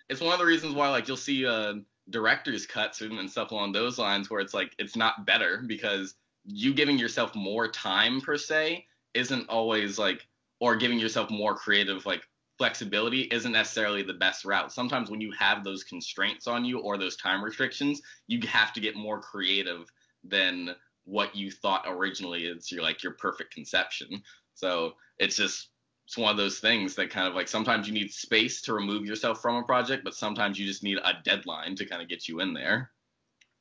it's 0.09 0.21
one 0.21 0.33
of 0.33 0.39
the 0.39 0.45
reasons 0.45 0.75
why 0.75 0.89
like 0.89 1.07
you'll 1.07 1.17
see 1.17 1.45
uh 1.45 1.73
director's 2.09 2.65
cuts 2.65 3.01
and, 3.01 3.17
and 3.19 3.29
stuff 3.29 3.51
along 3.51 3.71
those 3.71 3.97
lines 3.97 4.29
where 4.29 4.41
it's 4.41 4.53
like 4.53 4.73
it's 4.77 4.95
not 4.95 5.25
better 5.25 5.63
because 5.65 6.15
you 6.45 6.73
giving 6.73 6.97
yourself 6.97 7.35
more 7.35 7.67
time 7.67 8.19
per 8.21 8.37
se 8.37 8.85
isn't 9.13 9.49
always 9.49 9.97
like 9.97 10.27
or 10.59 10.75
giving 10.75 10.99
yourself 10.99 11.29
more 11.29 11.55
creative 11.55 12.05
like 12.05 12.27
flexibility 12.61 13.21
isn't 13.21 13.53
necessarily 13.53 14.03
the 14.03 14.13
best 14.13 14.45
route. 14.45 14.71
Sometimes 14.71 15.09
when 15.09 15.19
you 15.19 15.31
have 15.31 15.63
those 15.63 15.83
constraints 15.83 16.45
on 16.45 16.63
you 16.63 16.77
or 16.77 16.95
those 16.95 17.15
time 17.15 17.43
restrictions, 17.43 18.03
you 18.27 18.39
have 18.47 18.71
to 18.71 18.79
get 18.79 18.95
more 18.95 19.19
creative 19.19 19.91
than 20.23 20.75
what 21.05 21.35
you 21.35 21.49
thought 21.49 21.85
originally 21.87 22.45
is 22.45 22.71
your 22.71 22.83
like 22.83 23.01
your 23.01 23.13
perfect 23.13 23.51
conception. 23.51 24.21
So 24.53 24.93
it's 25.17 25.35
just 25.35 25.69
it's 26.05 26.19
one 26.19 26.29
of 26.29 26.37
those 26.37 26.59
things 26.59 26.93
that 26.97 27.09
kind 27.09 27.27
of 27.27 27.33
like 27.33 27.47
sometimes 27.47 27.87
you 27.87 27.95
need 27.95 28.11
space 28.11 28.61
to 28.61 28.75
remove 28.75 29.07
yourself 29.07 29.41
from 29.41 29.55
a 29.55 29.63
project, 29.63 30.03
but 30.03 30.13
sometimes 30.13 30.59
you 30.59 30.67
just 30.67 30.83
need 30.83 30.99
a 30.99 31.13
deadline 31.25 31.75
to 31.77 31.87
kind 31.87 32.03
of 32.03 32.09
get 32.09 32.27
you 32.27 32.41
in 32.41 32.53
there. 32.53 32.91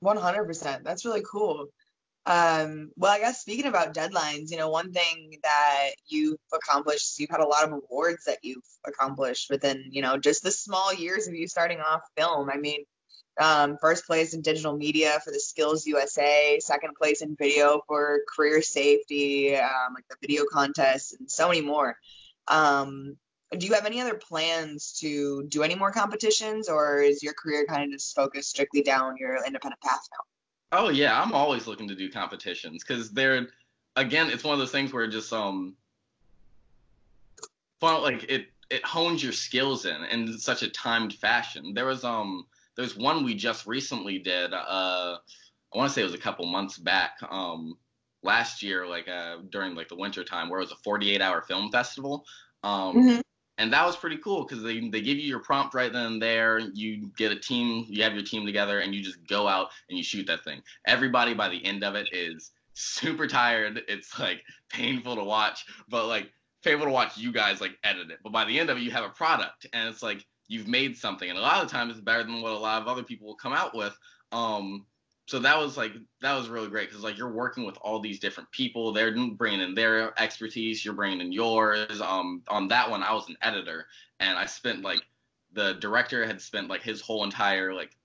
100%. 0.04 0.84
That's 0.84 1.06
really 1.06 1.24
cool. 1.24 1.68
Um, 2.26 2.90
well, 2.96 3.12
I 3.12 3.18
guess 3.18 3.40
speaking 3.40 3.66
about 3.66 3.94
deadlines, 3.94 4.50
you 4.50 4.58
know, 4.58 4.68
one 4.68 4.92
thing 4.92 5.38
that 5.42 5.90
you've 6.06 6.38
accomplished 6.52 7.12
is 7.12 7.18
you've 7.18 7.30
had 7.30 7.40
a 7.40 7.46
lot 7.46 7.64
of 7.64 7.72
awards 7.72 8.24
that 8.26 8.38
you've 8.42 8.66
accomplished 8.86 9.48
within, 9.50 9.86
you 9.90 10.02
know, 10.02 10.18
just 10.18 10.42
the 10.42 10.50
small 10.50 10.92
years 10.92 11.26
of 11.26 11.34
you 11.34 11.48
starting 11.48 11.80
off 11.80 12.02
film. 12.16 12.50
I 12.50 12.58
mean, 12.58 12.84
um, 13.40 13.78
first 13.80 14.06
place 14.06 14.34
in 14.34 14.42
digital 14.42 14.76
media 14.76 15.18
for 15.24 15.30
the 15.30 15.40
Skills 15.40 15.86
USA, 15.86 16.58
second 16.60 16.94
place 16.94 17.22
in 17.22 17.36
video 17.36 17.80
for 17.86 18.20
career 18.34 18.60
safety, 18.60 19.56
um, 19.56 19.94
like 19.94 20.04
the 20.10 20.16
video 20.20 20.44
contest, 20.52 21.16
and 21.18 21.30
so 21.30 21.48
many 21.48 21.62
more. 21.62 21.96
Um, 22.48 23.16
do 23.56 23.66
you 23.66 23.74
have 23.74 23.86
any 23.86 24.00
other 24.00 24.14
plans 24.14 24.98
to 25.00 25.44
do 25.48 25.62
any 25.62 25.74
more 25.74 25.90
competitions, 25.90 26.68
or 26.68 26.98
is 26.98 27.22
your 27.22 27.32
career 27.32 27.64
kind 27.66 27.84
of 27.84 27.98
just 27.98 28.14
focused 28.14 28.50
strictly 28.50 28.82
down 28.82 29.16
your 29.18 29.44
independent 29.44 29.80
path 29.80 30.06
now? 30.12 30.29
Oh 30.72 30.88
yeah, 30.88 31.20
I'm 31.20 31.32
always 31.32 31.66
looking 31.66 31.88
to 31.88 31.94
do 31.94 32.10
competitions 32.10 32.84
because 32.84 33.10
they're 33.10 33.48
again, 33.96 34.30
it's 34.30 34.44
one 34.44 34.52
of 34.52 34.58
those 34.58 34.70
things 34.70 34.92
where 34.92 35.04
it 35.04 35.10
just 35.10 35.32
um, 35.32 35.74
fun 37.80 38.02
like 38.02 38.24
it 38.28 38.46
it 38.70 38.84
hones 38.84 39.22
your 39.22 39.32
skills 39.32 39.84
in 39.84 40.04
in 40.04 40.38
such 40.38 40.62
a 40.62 40.70
timed 40.70 41.14
fashion. 41.14 41.74
There 41.74 41.86
was 41.86 42.04
um 42.04 42.46
there's 42.76 42.96
one 42.96 43.24
we 43.24 43.34
just 43.34 43.66
recently 43.66 44.18
did. 44.18 44.52
Uh, 44.54 45.16
I 45.72 45.78
want 45.78 45.88
to 45.88 45.94
say 45.94 46.02
it 46.02 46.04
was 46.04 46.14
a 46.14 46.18
couple 46.18 46.46
months 46.46 46.78
back. 46.78 47.18
Um, 47.28 47.76
last 48.22 48.62
year, 48.62 48.86
like 48.86 49.08
uh, 49.08 49.38
during 49.50 49.74
like 49.74 49.88
the 49.88 49.96
winter 49.96 50.24
time, 50.24 50.48
where 50.48 50.60
it 50.60 50.64
was 50.64 50.72
a 50.72 50.76
48 50.76 51.20
hour 51.20 51.42
film 51.42 51.70
festival. 51.70 52.24
Um, 52.62 52.96
mm-hmm. 52.96 53.20
And 53.60 53.70
that 53.74 53.84
was 53.84 53.94
pretty 53.94 54.16
cool 54.16 54.44
because 54.44 54.64
they, 54.64 54.80
they 54.88 55.02
give 55.02 55.18
you 55.18 55.28
your 55.28 55.40
prompt 55.40 55.74
right 55.74 55.92
then 55.92 56.06
and 56.06 56.22
there. 56.22 56.58
You 56.58 57.10
get 57.18 57.30
a 57.30 57.38
team, 57.38 57.84
you 57.90 58.02
have 58.02 58.14
your 58.14 58.24
team 58.24 58.46
together, 58.46 58.80
and 58.80 58.94
you 58.94 59.02
just 59.02 59.18
go 59.28 59.46
out 59.46 59.68
and 59.90 59.98
you 59.98 60.02
shoot 60.02 60.26
that 60.28 60.44
thing. 60.44 60.62
Everybody 60.86 61.34
by 61.34 61.50
the 61.50 61.62
end 61.62 61.84
of 61.84 61.94
it 61.94 62.08
is 62.10 62.52
super 62.72 63.26
tired. 63.26 63.82
It's 63.86 64.18
like 64.18 64.42
painful 64.70 65.14
to 65.14 65.22
watch, 65.22 65.66
but 65.90 66.06
like 66.06 66.30
painful 66.64 66.86
to 66.86 66.92
watch 66.92 67.18
you 67.18 67.32
guys 67.32 67.60
like 67.60 67.72
edit 67.84 68.10
it. 68.10 68.20
But 68.24 68.32
by 68.32 68.46
the 68.46 68.58
end 68.58 68.70
of 68.70 68.78
it, 68.78 68.80
you 68.80 68.92
have 68.92 69.04
a 69.04 69.10
product, 69.10 69.66
and 69.74 69.90
it's 69.90 70.02
like 70.02 70.24
you've 70.48 70.66
made 70.66 70.96
something. 70.96 71.28
And 71.28 71.38
a 71.38 71.42
lot 71.42 71.62
of 71.62 71.70
times, 71.70 71.92
it's 71.92 72.00
better 72.00 72.22
than 72.22 72.40
what 72.40 72.52
a 72.52 72.58
lot 72.58 72.80
of 72.80 72.88
other 72.88 73.02
people 73.02 73.26
will 73.26 73.36
come 73.36 73.52
out 73.52 73.76
with. 73.76 73.94
Um, 74.32 74.86
so 75.30 75.38
that 75.38 75.56
was 75.56 75.76
like 75.76 75.92
that 76.22 76.36
was 76.36 76.48
really 76.48 76.66
great 76.66 76.88
because 76.88 77.04
like 77.04 77.16
you're 77.16 77.30
working 77.30 77.64
with 77.64 77.78
all 77.82 78.00
these 78.00 78.18
different 78.18 78.50
people. 78.50 78.92
They're 78.92 79.14
bringing 79.36 79.60
in 79.60 79.76
their 79.76 80.12
expertise. 80.20 80.84
You're 80.84 80.94
bringing 80.94 81.20
in 81.20 81.30
yours. 81.30 82.00
Um 82.00 82.42
on 82.48 82.66
that 82.66 82.90
one 82.90 83.04
i 83.04 83.12
was 83.12 83.28
an 83.28 83.36
editor 83.40 83.86
and 84.18 84.36
i 84.36 84.44
spent 84.44 84.82
like 84.82 85.02
the 85.52 85.74
director 85.74 86.26
had 86.26 86.42
spent 86.42 86.66
like 86.68 86.82
his 86.82 87.00
whole 87.00 87.22
entire 87.22 87.72
like 87.72 87.96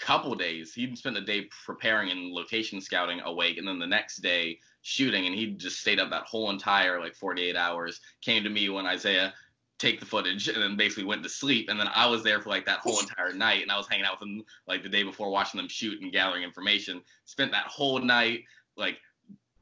couple 0.00 0.34
days. 0.34 0.74
He'd 0.74 0.98
spent 0.98 1.16
a 1.16 1.20
day 1.20 1.48
preparing 1.64 2.10
and 2.10 2.32
location 2.32 2.80
scouting 2.80 3.20
awake 3.20 3.58
and 3.58 3.68
then 3.68 3.78
the 3.78 3.86
next 3.86 4.16
day 4.16 4.58
shooting 4.82 5.26
and 5.26 5.34
he 5.36 5.52
just 5.52 5.78
stayed 5.78 6.00
up 6.00 6.10
that 6.10 6.24
whole 6.24 6.50
entire 6.50 6.98
like 6.98 7.14
48 7.14 7.54
hours. 7.54 8.00
Came 8.20 8.42
to 8.42 8.50
me 8.50 8.68
when 8.68 8.84
isaiah 8.84 9.32
take 9.80 9.98
the 9.98 10.06
footage 10.06 10.46
and 10.48 10.62
then 10.62 10.76
basically 10.76 11.04
went 11.04 11.22
to 11.22 11.28
sleep. 11.28 11.70
And 11.70 11.80
then 11.80 11.88
I 11.94 12.06
was 12.06 12.22
there 12.22 12.40
for 12.40 12.50
like 12.50 12.66
that 12.66 12.80
whole 12.80 13.00
entire 13.00 13.32
night 13.32 13.62
and 13.62 13.72
I 13.72 13.78
was 13.78 13.88
hanging 13.88 14.04
out 14.04 14.20
with 14.20 14.28
them 14.28 14.44
like 14.68 14.82
the 14.82 14.88
day 14.90 15.02
before 15.02 15.30
watching 15.30 15.58
them 15.58 15.68
shoot 15.68 16.00
and 16.02 16.12
gathering 16.12 16.42
information. 16.42 17.00
Spent 17.24 17.50
that 17.52 17.66
whole 17.66 17.98
night 17.98 18.44
like 18.76 18.98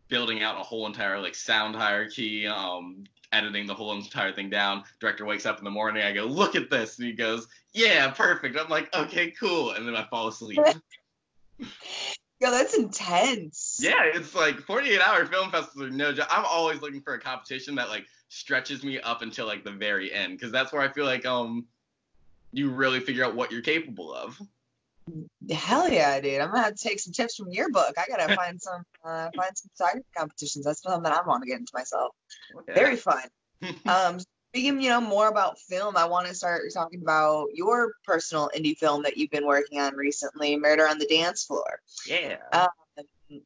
building 0.08 0.42
out 0.42 0.60
a 0.60 0.64
whole 0.64 0.87
entire 0.87 1.20
like 1.20 1.34
sound 1.34 1.76
hierarchy 1.76 2.46
um 2.46 3.04
editing 3.30 3.66
the 3.66 3.75
whole 3.75 3.92
entire 3.92 4.32
thing 4.32 4.50
down. 4.50 4.82
Director 4.98 5.25
wakes 5.25 5.46
up 5.46 5.58
in 5.58 5.64
the 5.64 5.70
morning 5.70 6.02
I 6.02 6.12
go 6.12 6.25
look 6.25 6.56
at 6.56 6.68
this. 6.68 6.98
And 6.98 7.06
he 7.06 7.12
goes 7.12 7.46
yeah 7.72 8.10
perfect. 8.10 8.58
I'm 8.58 8.68
like 8.68 8.92
okay 8.94 9.30
cool. 9.30 9.70
And 9.70 9.87
then 9.87 9.94
I 9.94 10.04
fall 10.08 10.26
asleep. 10.26 10.58
Yo, 12.40 12.52
that's 12.52 12.75
intense. 12.75 13.80
Yeah, 13.82 14.04
it's 14.04 14.32
like 14.32 14.60
48 14.60 15.00
hour 15.00 15.26
film 15.26 15.50
festivals 15.50 15.90
are 15.90 15.92
no 15.92 16.12
joke. 16.12 16.28
I'm 16.30 16.44
always 16.44 16.80
looking 16.80 17.00
for 17.00 17.14
a 17.14 17.20
competition 17.20 17.75
that 17.76 17.88
like 17.88 18.06
stretches 18.28 18.85
me 18.85 19.00
up 19.00 19.23
until 19.23 19.47
like 19.47 19.64
the 19.64 19.70
very 19.70 20.12
end 20.12 20.37
because 20.37 20.52
that's 20.52 20.73
where 20.73 20.82
I 20.82 20.88
feel 20.88 21.04
like 21.04 21.26
um 21.26 21.66
you 22.52 22.70
really 22.70 23.00
figure 23.00 23.25
out 23.25 23.35
what 23.35 23.52
you're 23.52 23.62
capable 23.62 24.12
of. 24.12 24.40
Hell 25.50 25.88
yeah, 25.90 26.20
dude! 26.20 26.40
I'm 26.40 26.50
gonna 26.50 26.62
have 26.62 26.75
to 26.75 26.82
take 26.82 27.00
some 27.00 27.12
tips 27.12 27.37
from 27.37 27.50
your 27.50 27.70
book. 27.70 27.94
I 27.97 28.04
gotta 28.08 28.35
find 28.37 28.61
some 28.61 28.82
uh, 29.04 29.30
find 29.35 29.56
some 29.56 29.70
side 29.75 30.02
competitions. 30.16 30.64
That's 30.64 30.82
something 30.82 31.02
that 31.04 31.12
I 31.12 31.26
want 31.26 31.42
to 31.42 31.49
get 31.49 31.58
into 31.58 31.73
myself. 31.75 32.14
Okay. 32.54 32.75
Very 32.75 32.97
fun. 32.97 33.23
um, 33.87 34.18
speaking, 34.50 34.80
you 34.82 34.90
know, 34.90 35.00
more 35.00 35.28
about 35.28 35.58
film, 35.58 35.97
I 35.97 36.04
want 36.04 36.26
to 36.26 36.35
start 36.35 36.62
talking 36.73 37.00
about 37.02 37.49
your 37.54 37.92
personal 38.04 38.50
indie 38.54 38.76
film 38.76 39.02
that 39.02 39.16
you've 39.16 39.30
been 39.30 39.47
working 39.47 39.80
on 39.80 39.94
recently, 39.94 40.56
Murder 40.56 40.87
on 40.87 40.99
the 40.99 41.06
Dance 41.06 41.44
Floor. 41.44 41.80
Yeah. 42.06 42.37
Um, 42.52 42.68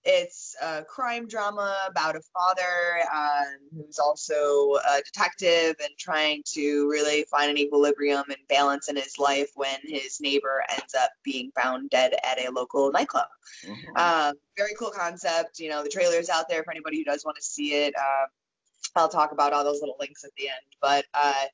it's 0.04 0.54
a 0.62 0.84
crime 0.84 1.26
drama 1.26 1.74
about 1.88 2.14
a 2.14 2.20
father 2.32 3.00
um, 3.12 3.58
who's 3.74 3.98
also 3.98 4.76
a 4.76 5.02
detective 5.04 5.76
and 5.80 5.90
trying 5.98 6.42
to 6.54 6.88
really 6.88 7.24
find 7.30 7.50
an 7.50 7.58
equilibrium 7.58 8.24
and 8.28 8.38
balance 8.48 8.88
in 8.88 8.96
his 8.96 9.18
life 9.18 9.50
when 9.54 9.76
his 9.82 10.20
neighbor 10.20 10.62
ends 10.70 10.94
up 10.94 11.10
being 11.24 11.50
found 11.60 11.90
dead 11.90 12.14
at 12.24 12.38
a 12.38 12.50
local 12.50 12.92
nightclub. 12.92 13.26
Mm-hmm. 13.66 13.96
Um, 13.96 14.34
very 14.56 14.74
cool 14.78 14.90
concept. 14.90 15.58
You 15.58 15.70
know, 15.70 15.82
the 15.82 15.90
trailer's 15.90 16.28
out 16.28 16.48
there 16.48 16.62
for 16.62 16.70
anybody 16.70 16.98
who 16.98 17.04
does 17.04 17.24
want 17.24 17.36
to 17.36 17.42
see 17.42 17.72
it. 17.72 17.94
Um, 17.96 18.28
I'll 18.94 19.08
talk 19.08 19.32
about 19.32 19.52
all 19.52 19.64
those 19.64 19.80
little 19.80 19.96
links 19.98 20.24
at 20.24 20.30
the 20.36 20.48
end. 20.48 20.76
But 20.80 21.06
uh, 21.14 21.44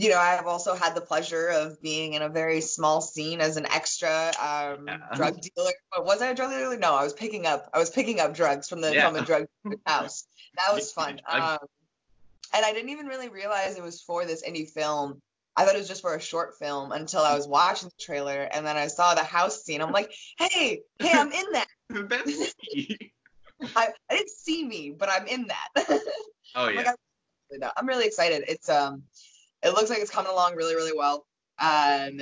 you 0.00 0.08
know, 0.08 0.18
I've 0.18 0.46
also 0.46 0.74
had 0.74 0.94
the 0.94 1.02
pleasure 1.02 1.48
of 1.48 1.82
being 1.82 2.14
in 2.14 2.22
a 2.22 2.30
very 2.30 2.62
small 2.62 3.02
scene 3.02 3.42
as 3.42 3.58
an 3.58 3.66
extra 3.66 4.28
um, 4.40 4.86
yeah. 4.88 4.98
drug 5.14 5.38
dealer. 5.42 5.72
But 5.94 6.06
was 6.06 6.22
I 6.22 6.28
a 6.28 6.34
drug 6.34 6.50
dealer? 6.50 6.78
No, 6.78 6.94
I 6.94 7.04
was 7.04 7.12
picking 7.12 7.44
up. 7.44 7.68
I 7.74 7.78
was 7.78 7.90
picking 7.90 8.18
up 8.18 8.34
drugs 8.34 8.66
from 8.66 8.80
the 8.80 8.94
yeah. 8.94 9.06
from 9.06 9.16
a 9.16 9.26
drug 9.26 9.46
house. 9.84 10.26
That 10.56 10.74
was 10.74 10.90
fun. 10.90 11.20
Um, 11.28 11.58
and 12.54 12.64
I 12.64 12.72
didn't 12.72 12.88
even 12.88 13.08
really 13.08 13.28
realize 13.28 13.76
it 13.76 13.82
was 13.82 14.00
for 14.00 14.24
this 14.24 14.42
indie 14.42 14.68
film. 14.70 15.20
I 15.54 15.66
thought 15.66 15.74
it 15.74 15.78
was 15.78 15.88
just 15.88 16.00
for 16.00 16.14
a 16.14 16.20
short 16.20 16.58
film 16.58 16.92
until 16.92 17.20
I 17.20 17.36
was 17.36 17.46
watching 17.46 17.90
the 17.90 18.02
trailer, 18.02 18.48
and 18.50 18.64
then 18.64 18.78
I 18.78 18.86
saw 18.86 19.14
the 19.14 19.22
house 19.22 19.62
scene. 19.64 19.82
I'm 19.82 19.92
like, 19.92 20.10
hey, 20.38 20.80
hey, 20.98 21.12
I'm 21.12 21.30
in 21.30 21.44
that. 21.52 21.66
That's 21.90 22.54
I, 23.76 23.88
I 24.08 24.14
didn't 24.14 24.30
see 24.30 24.64
me, 24.64 24.94
but 24.98 25.10
I'm 25.10 25.26
in 25.26 25.48
that. 25.48 26.00
oh 26.54 26.68
yeah. 26.68 26.92
Like, 27.50 27.70
I'm 27.76 27.86
really 27.86 28.06
excited. 28.06 28.44
It's 28.48 28.70
um 28.70 29.02
it 29.62 29.70
looks 29.70 29.90
like 29.90 30.00
it's 30.00 30.10
coming 30.10 30.32
along 30.32 30.56
really, 30.56 30.74
really 30.74 30.96
well. 30.96 31.26
Um, 31.58 32.20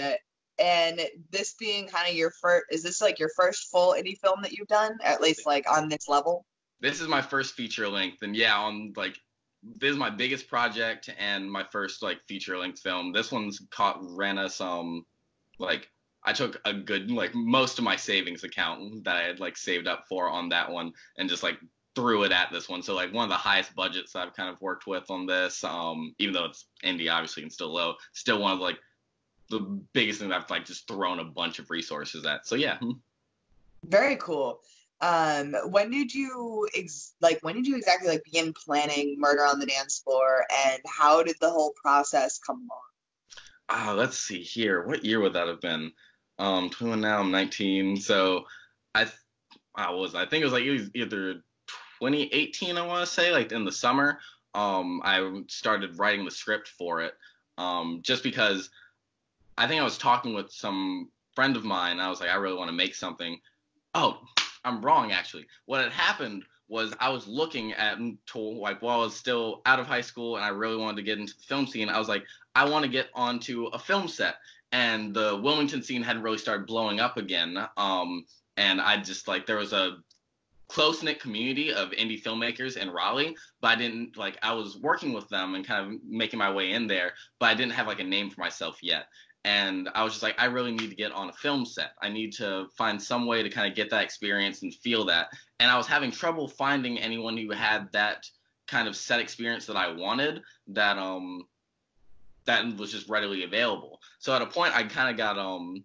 and 0.59 1.01
this 1.31 1.55
being 1.55 1.87
kind 1.87 2.09
of 2.09 2.15
your 2.15 2.31
first, 2.31 2.67
is 2.71 2.83
this 2.83 3.01
like 3.01 3.19
your 3.19 3.31
first 3.37 3.71
full 3.71 3.95
indie 3.95 4.19
film 4.19 4.43
that 4.43 4.53
you've 4.53 4.69
done, 4.69 4.99
at 5.05 5.21
least 5.21 5.47
like 5.47 5.71
on 5.71 5.89
this 5.89 6.09
level? 6.09 6.45
This 6.81 7.01
is 7.01 7.09
my 7.09 7.23
first 7.23 7.55
feature 7.55 7.89
length, 7.89 8.23
and 8.23 8.37
yeah, 8.37 8.57
on 8.57 8.93
like 8.97 9.17
this 9.63 9.91
is 9.91 9.97
my 9.97 10.11
biggest 10.11 10.49
project 10.49 11.11
and 11.19 11.51
my 11.51 11.65
first 11.71 12.03
like 12.03 12.19
feature 12.29 12.59
length 12.59 12.81
film. 12.81 13.13
This 13.13 13.33
one's 13.33 13.61
caught 13.71 13.99
ran 14.01 14.39
us 14.39 14.61
um 14.61 15.05
like 15.59 15.89
I 16.25 16.33
took 16.33 16.61
a 16.65 16.73
good 16.73 17.11
like 17.11 17.35
most 17.35 17.79
of 17.79 17.85
my 17.85 17.97
savings 17.97 18.45
account 18.45 19.05
that 19.05 19.17
I 19.17 19.23
had 19.23 19.41
like 19.41 19.57
saved 19.57 19.87
up 19.87 20.05
for 20.09 20.29
on 20.29 20.51
that 20.51 20.71
one 20.71 20.93
and 21.17 21.29
just 21.29 21.43
like 21.43 21.59
threw 21.99 22.23
it 22.23 22.31
at 22.31 22.53
this 22.53 22.69
one. 22.69 22.81
So 22.81 22.95
like 22.95 23.13
one 23.13 23.25
of 23.25 23.31
the 23.31 23.35
highest 23.35 23.75
budgets 23.75 24.15
I've 24.15 24.33
kind 24.33 24.49
of 24.49 24.61
worked 24.61 24.87
with 24.87 25.11
on 25.11 25.27
this, 25.27 25.65
um, 25.65 26.15
even 26.21 26.33
though 26.33 26.45
it's 26.45 26.67
indie 26.85 27.13
obviously 27.13 27.43
and 27.43 27.53
still 27.53 27.73
low, 27.73 27.95
still 28.13 28.41
one 28.41 28.53
of 28.53 28.61
like 28.61 28.79
the 29.51 29.61
biggest 29.93 30.21
things 30.21 30.33
I've 30.33 30.49
like 30.49 30.65
just 30.65 30.87
thrown 30.87 31.19
a 31.19 31.25
bunch 31.25 31.59
of 31.59 31.71
resources 31.71 32.25
at. 32.25 32.47
So 32.47 32.55
yeah. 32.55 32.79
Very 33.85 34.15
cool. 34.15 34.61
Um, 35.01 35.55
when 35.71 35.91
did 35.91 36.15
you 36.15 36.69
ex- 36.77 37.15
like 37.21 37.41
when 37.43 37.57
did 37.57 37.67
you 37.67 37.77
exactly 37.77 38.09
like 38.09 38.23
begin 38.23 38.53
planning 38.53 39.17
Murder 39.19 39.43
on 39.43 39.59
the 39.59 39.67
Dance 39.67 39.99
Floor 39.99 40.45
and 40.67 40.81
how 40.87 41.25
did 41.25 41.37
the 41.41 41.51
whole 41.51 41.73
process 41.83 42.39
come 42.39 42.59
along? 42.59 42.81
Ah, 43.71 43.93
let's 43.97 44.19
see 44.19 44.43
here. 44.43 44.87
What 44.87 45.05
year 45.05 45.21
would 45.21 45.33
that 45.33 45.49
have 45.49 45.61
been? 45.61 45.91
Um, 46.39 46.71
21 46.71 47.01
now, 47.01 47.19
I'm 47.19 47.33
19. 47.33 47.97
So 47.97 48.45
I, 48.95 49.09
I 49.75 49.91
was, 49.91 50.15
I 50.15 50.27
think 50.27 50.43
it 50.43 50.45
was 50.45 50.53
like 50.53 50.63
it 50.63 50.71
was 50.71 50.91
either 50.95 51.43
2018, 52.01 52.77
I 52.77 52.87
want 52.87 53.07
to 53.07 53.13
say, 53.13 53.33
like 53.33 53.53
in 53.53 53.65
the 53.65 53.73
summer, 53.73 54.19
um, 54.55 55.01
I 55.05 55.43
started 55.49 55.99
writing 55.99 56.25
the 56.25 56.31
script 56.31 56.69
for 56.69 57.01
it. 57.03 57.15
Um, 57.57 58.01
just 58.03 58.23
because 58.23 58.71
I 59.57 59.67
think 59.67 59.81
I 59.81 59.85
was 59.85 59.99
talking 59.99 60.35
with 60.35 60.53
some 60.53 61.11
friend 61.35 61.57
of 61.57 61.65
mine. 61.65 62.01
I 62.01 62.09
was 62.09 62.21
like, 62.21 62.31
I 62.31 62.37
really 62.37 62.57
want 62.57 62.69
to 62.69 62.77
make 62.77 62.95
something. 62.95 63.41
Oh, 63.95 64.21
I'm 64.65 64.81
wrong 64.81 65.13
actually. 65.13 65.47
What 65.67 65.83
had 65.83 65.93
happened 65.93 66.45
was 66.69 66.95
I 67.01 67.09
was 67.09 67.27
looking 67.27 67.73
at 67.73 67.99
to, 67.99 68.39
like 68.39 68.83
while 68.83 69.01
I 69.01 69.05
was 69.05 69.17
still 69.17 69.63
out 69.67 69.81
of 69.81 69.87
high 69.87 70.03
school 70.03 70.37
and 70.37 70.45
I 70.45 70.49
really 70.49 70.77
wanted 70.77 70.97
to 70.97 71.03
get 71.03 71.19
into 71.19 71.35
the 71.35 71.43
film 71.43 71.67
scene. 71.67 71.89
I 71.89 71.99
was 71.99 72.09
like, 72.09 72.25
I 72.55 72.69
want 72.69 72.85
to 72.85 72.91
get 72.91 73.09
onto 73.15 73.67
a 73.67 73.79
film 73.79 74.09
set, 74.09 74.37
and 74.73 75.15
the 75.15 75.41
Wilmington 75.43 75.83
scene 75.83 76.03
hadn't 76.03 76.23
really 76.23 76.39
started 76.39 76.67
blowing 76.67 77.01
up 77.01 77.17
again. 77.17 77.57
Um, 77.77 78.27
and 78.57 78.81
I 78.81 78.99
just 78.99 79.29
like 79.29 79.47
there 79.47 79.57
was 79.57 79.73
a 79.73 79.99
close 80.69 81.03
knit 81.03 81.21
community 81.21 81.73
of 81.73 81.91
indie 81.91 82.23
filmmakers 82.23 82.77
in 82.77 82.91
Raleigh, 82.91 83.35
but 83.61 83.69
I 83.69 83.77
didn't 83.77 84.17
like 84.17 84.39
I 84.43 84.53
was 84.53 84.79
working 84.79 85.13
with 85.13 85.29
them 85.29 85.55
and 85.55 85.67
kind 85.67 85.95
of 85.95 86.01
making 86.07 86.39
my 86.39 86.53
way 86.53 86.73
in 86.73 86.87
there, 86.87 87.13
but 87.39 87.47
I 87.47 87.55
didn't 87.55 87.73
have 87.73 87.87
like 87.87 88.01
a 88.01 88.05
name 88.05 88.31
for 88.31 88.41
myself 88.41 88.79
yet. 88.83 89.07
And 89.45 89.89
I 89.95 90.05
was 90.05 90.13
just 90.13 90.23
like, 90.23 90.35
I 90.39 90.47
really 90.47 90.73
need 90.73 90.91
to 90.91 90.97
get 90.97 91.13
on 91.13 91.31
a 91.31 91.33
film 91.33 91.65
set. 91.65 91.93
I 92.03 92.09
need 92.09 92.33
to 92.35 92.67
find 92.77 93.01
some 93.01 93.25
way 93.25 93.43
to 93.43 93.49
kind 93.49 93.69
of 93.69 93.75
get 93.75 93.89
that 93.91 94.05
experience 94.05 94.63
and 94.63 94.75
feel 94.75 95.07
that. 95.07 95.29
And 95.59 95.71
I 95.71 95.77
was 95.77 95.87
having 95.87 96.11
trouble 96.11 96.49
finding 96.49 96.99
anyone 96.99 97.37
who 97.37 97.51
had 97.53 97.91
that 97.93 98.27
kind 98.67 98.87
of 98.87 98.95
set 98.95 99.21
experience 99.21 99.65
that 99.67 99.77
I 99.77 99.91
wanted 99.91 100.43
that 100.69 100.99
um 100.99 101.45
that 102.45 102.77
was 102.77 102.93
just 102.93 103.09
readily 103.09 103.45
available. 103.45 104.01
So 104.19 104.35
at 104.35 104.43
a 104.43 104.47
point 104.47 104.77
I 104.77 104.83
kind 104.83 105.11
of 105.11 105.17
got 105.17 105.39
um 105.39 105.85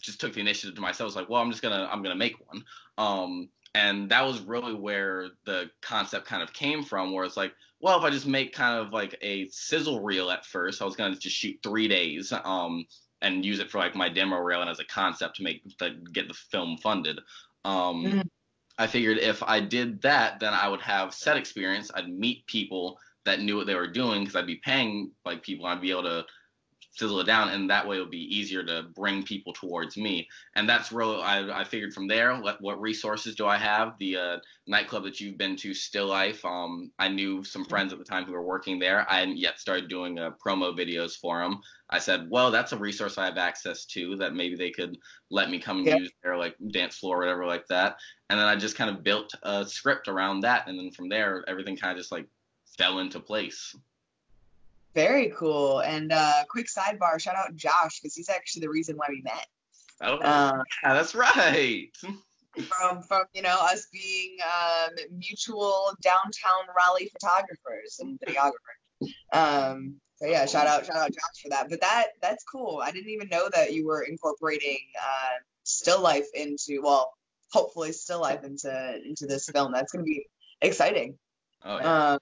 just 0.00 0.20
took 0.20 0.34
the 0.34 0.40
initiative 0.40 0.74
to 0.76 0.80
myself. 0.80 1.00
I 1.00 1.04
was 1.06 1.16
like, 1.16 1.28
well, 1.28 1.42
I'm 1.42 1.50
just 1.50 1.62
gonna 1.62 1.88
I'm 1.90 2.02
gonna 2.02 2.14
make 2.14 2.36
one. 2.46 2.64
Um 2.98 3.48
and 3.74 4.10
that 4.10 4.24
was 4.24 4.40
really 4.40 4.74
where 4.74 5.28
the 5.44 5.70
concept 5.80 6.26
kind 6.26 6.42
of 6.42 6.52
came 6.52 6.82
from 6.82 7.12
where 7.12 7.24
it's 7.24 7.36
like 7.36 7.52
well 7.80 7.98
if 7.98 8.04
i 8.04 8.10
just 8.10 8.26
make 8.26 8.52
kind 8.52 8.78
of 8.78 8.92
like 8.92 9.16
a 9.22 9.48
sizzle 9.48 10.02
reel 10.02 10.30
at 10.30 10.44
first 10.44 10.82
i 10.82 10.84
was 10.84 10.96
going 10.96 11.12
to 11.12 11.18
just 11.18 11.36
shoot 11.36 11.56
three 11.62 11.88
days 11.88 12.32
um, 12.44 12.84
and 13.22 13.44
use 13.44 13.60
it 13.60 13.70
for 13.70 13.78
like 13.78 13.94
my 13.94 14.08
demo 14.08 14.36
reel 14.36 14.60
and 14.60 14.70
as 14.70 14.80
a 14.80 14.84
concept 14.84 15.36
to 15.36 15.42
make 15.42 15.62
to 15.78 15.90
get 16.12 16.28
the 16.28 16.34
film 16.34 16.76
funded. 16.76 17.18
Um, 17.64 18.04
mm-hmm. 18.04 18.20
i 18.78 18.86
figured 18.86 19.18
if 19.18 19.42
i 19.44 19.60
did 19.60 20.02
that 20.02 20.40
then 20.40 20.52
i 20.52 20.68
would 20.68 20.82
have 20.82 21.14
set 21.14 21.36
experience. 21.36 21.90
I'd 21.94 22.08
meet 22.08 22.46
people 22.46 22.98
that 23.24 23.40
knew 23.40 23.56
what 23.56 23.66
they 23.66 23.76
were 23.76 23.86
doing 23.86 24.20
because 24.20 24.36
i'd 24.36 24.46
be 24.46 24.60
paying 24.64 25.12
like 25.24 25.42
people. 25.42 25.66
I'd 25.66 25.80
be 25.80 25.92
able 25.92 26.02
to 26.02 26.24
fizzle 26.94 27.20
it 27.20 27.24
down, 27.24 27.48
and 27.48 27.70
that 27.70 27.86
way 27.86 27.96
it'll 27.96 28.08
be 28.08 28.36
easier 28.36 28.62
to 28.62 28.84
bring 28.94 29.22
people 29.22 29.52
towards 29.52 29.96
me. 29.96 30.28
And 30.54 30.68
that's 30.68 30.92
really 30.92 31.20
I, 31.22 31.60
I 31.60 31.64
figured 31.64 31.94
from 31.94 32.06
there. 32.06 32.34
What, 32.36 32.60
what 32.60 32.80
resources 32.80 33.34
do 33.34 33.46
I 33.46 33.56
have? 33.56 33.94
The 33.98 34.16
uh, 34.16 34.36
nightclub 34.66 35.04
that 35.04 35.20
you've 35.20 35.38
been 35.38 35.56
to, 35.56 35.72
Still 35.72 36.06
Life. 36.06 36.44
Um, 36.44 36.90
I 36.98 37.08
knew 37.08 37.44
some 37.44 37.64
friends 37.64 37.92
at 37.92 37.98
the 37.98 38.04
time 38.04 38.24
who 38.24 38.32
were 38.32 38.44
working 38.44 38.78
there. 38.78 39.10
I 39.10 39.20
hadn't 39.20 39.38
yet 39.38 39.58
started 39.58 39.88
doing 39.88 40.18
uh, 40.18 40.32
promo 40.44 40.76
videos 40.76 41.16
for 41.16 41.40
them. 41.40 41.60
I 41.88 41.98
said, 41.98 42.28
well, 42.30 42.50
that's 42.50 42.72
a 42.72 42.78
resource 42.78 43.18
I 43.18 43.26
have 43.26 43.38
access 43.38 43.84
to 43.86 44.16
that 44.16 44.34
maybe 44.34 44.56
they 44.56 44.70
could 44.70 44.96
let 45.30 45.50
me 45.50 45.58
come 45.58 45.78
and 45.78 45.86
yeah. 45.86 45.96
use 45.96 46.12
their 46.22 46.36
like 46.36 46.56
dance 46.70 46.96
floor 46.96 47.16
or 47.16 47.20
whatever 47.20 47.46
like 47.46 47.66
that. 47.68 47.96
And 48.30 48.38
then 48.38 48.46
I 48.46 48.56
just 48.56 48.76
kind 48.76 48.90
of 48.90 49.02
built 49.02 49.30
a 49.42 49.66
script 49.66 50.08
around 50.08 50.40
that, 50.40 50.68
and 50.68 50.78
then 50.78 50.90
from 50.90 51.08
there 51.08 51.44
everything 51.46 51.76
kind 51.76 51.92
of 51.92 51.98
just 51.98 52.12
like 52.12 52.26
fell 52.78 52.98
into 52.98 53.20
place. 53.20 53.74
Very 54.94 55.32
cool. 55.36 55.80
And 55.80 56.12
uh, 56.12 56.44
quick 56.48 56.66
sidebar, 56.66 57.20
shout 57.20 57.36
out 57.36 57.54
Josh 57.56 58.00
because 58.00 58.14
he's 58.14 58.28
actually 58.28 58.60
the 58.60 58.70
reason 58.70 58.96
why 58.96 59.06
we 59.08 59.22
met. 59.22 59.46
Oh, 60.00 60.16
uh, 60.16 60.62
yeah, 60.82 60.94
that's 60.94 61.14
right. 61.14 61.88
from 62.68 63.02
from 63.02 63.24
you 63.32 63.42
know 63.42 63.56
us 63.60 63.86
being 63.92 64.36
um, 64.44 64.90
mutual 65.16 65.92
downtown 66.02 66.66
Raleigh 66.76 67.10
photographers 67.12 67.98
and 68.00 68.18
videographers. 68.20 69.12
Um, 69.32 69.96
so 70.16 70.26
yeah, 70.26 70.46
shout 70.46 70.66
out 70.66 70.86
shout 70.86 70.96
out 70.96 71.10
Josh 71.12 71.42
for 71.42 71.48
that. 71.50 71.70
But 71.70 71.80
that 71.80 72.08
that's 72.20 72.44
cool. 72.44 72.80
I 72.82 72.90
didn't 72.90 73.10
even 73.10 73.28
know 73.28 73.48
that 73.54 73.72
you 73.72 73.86
were 73.86 74.02
incorporating 74.02 74.78
uh, 75.00 75.38
still 75.64 76.00
life 76.00 76.26
into 76.34 76.82
well, 76.82 77.12
hopefully 77.52 77.92
still 77.92 78.20
life 78.20 78.44
into 78.44 79.00
into 79.04 79.26
this 79.26 79.48
film. 79.48 79.72
That's 79.72 79.92
gonna 79.92 80.04
be 80.04 80.26
exciting. 80.60 81.18
Oh 81.64 81.78
yeah. 81.78 82.12
Um, 82.12 82.18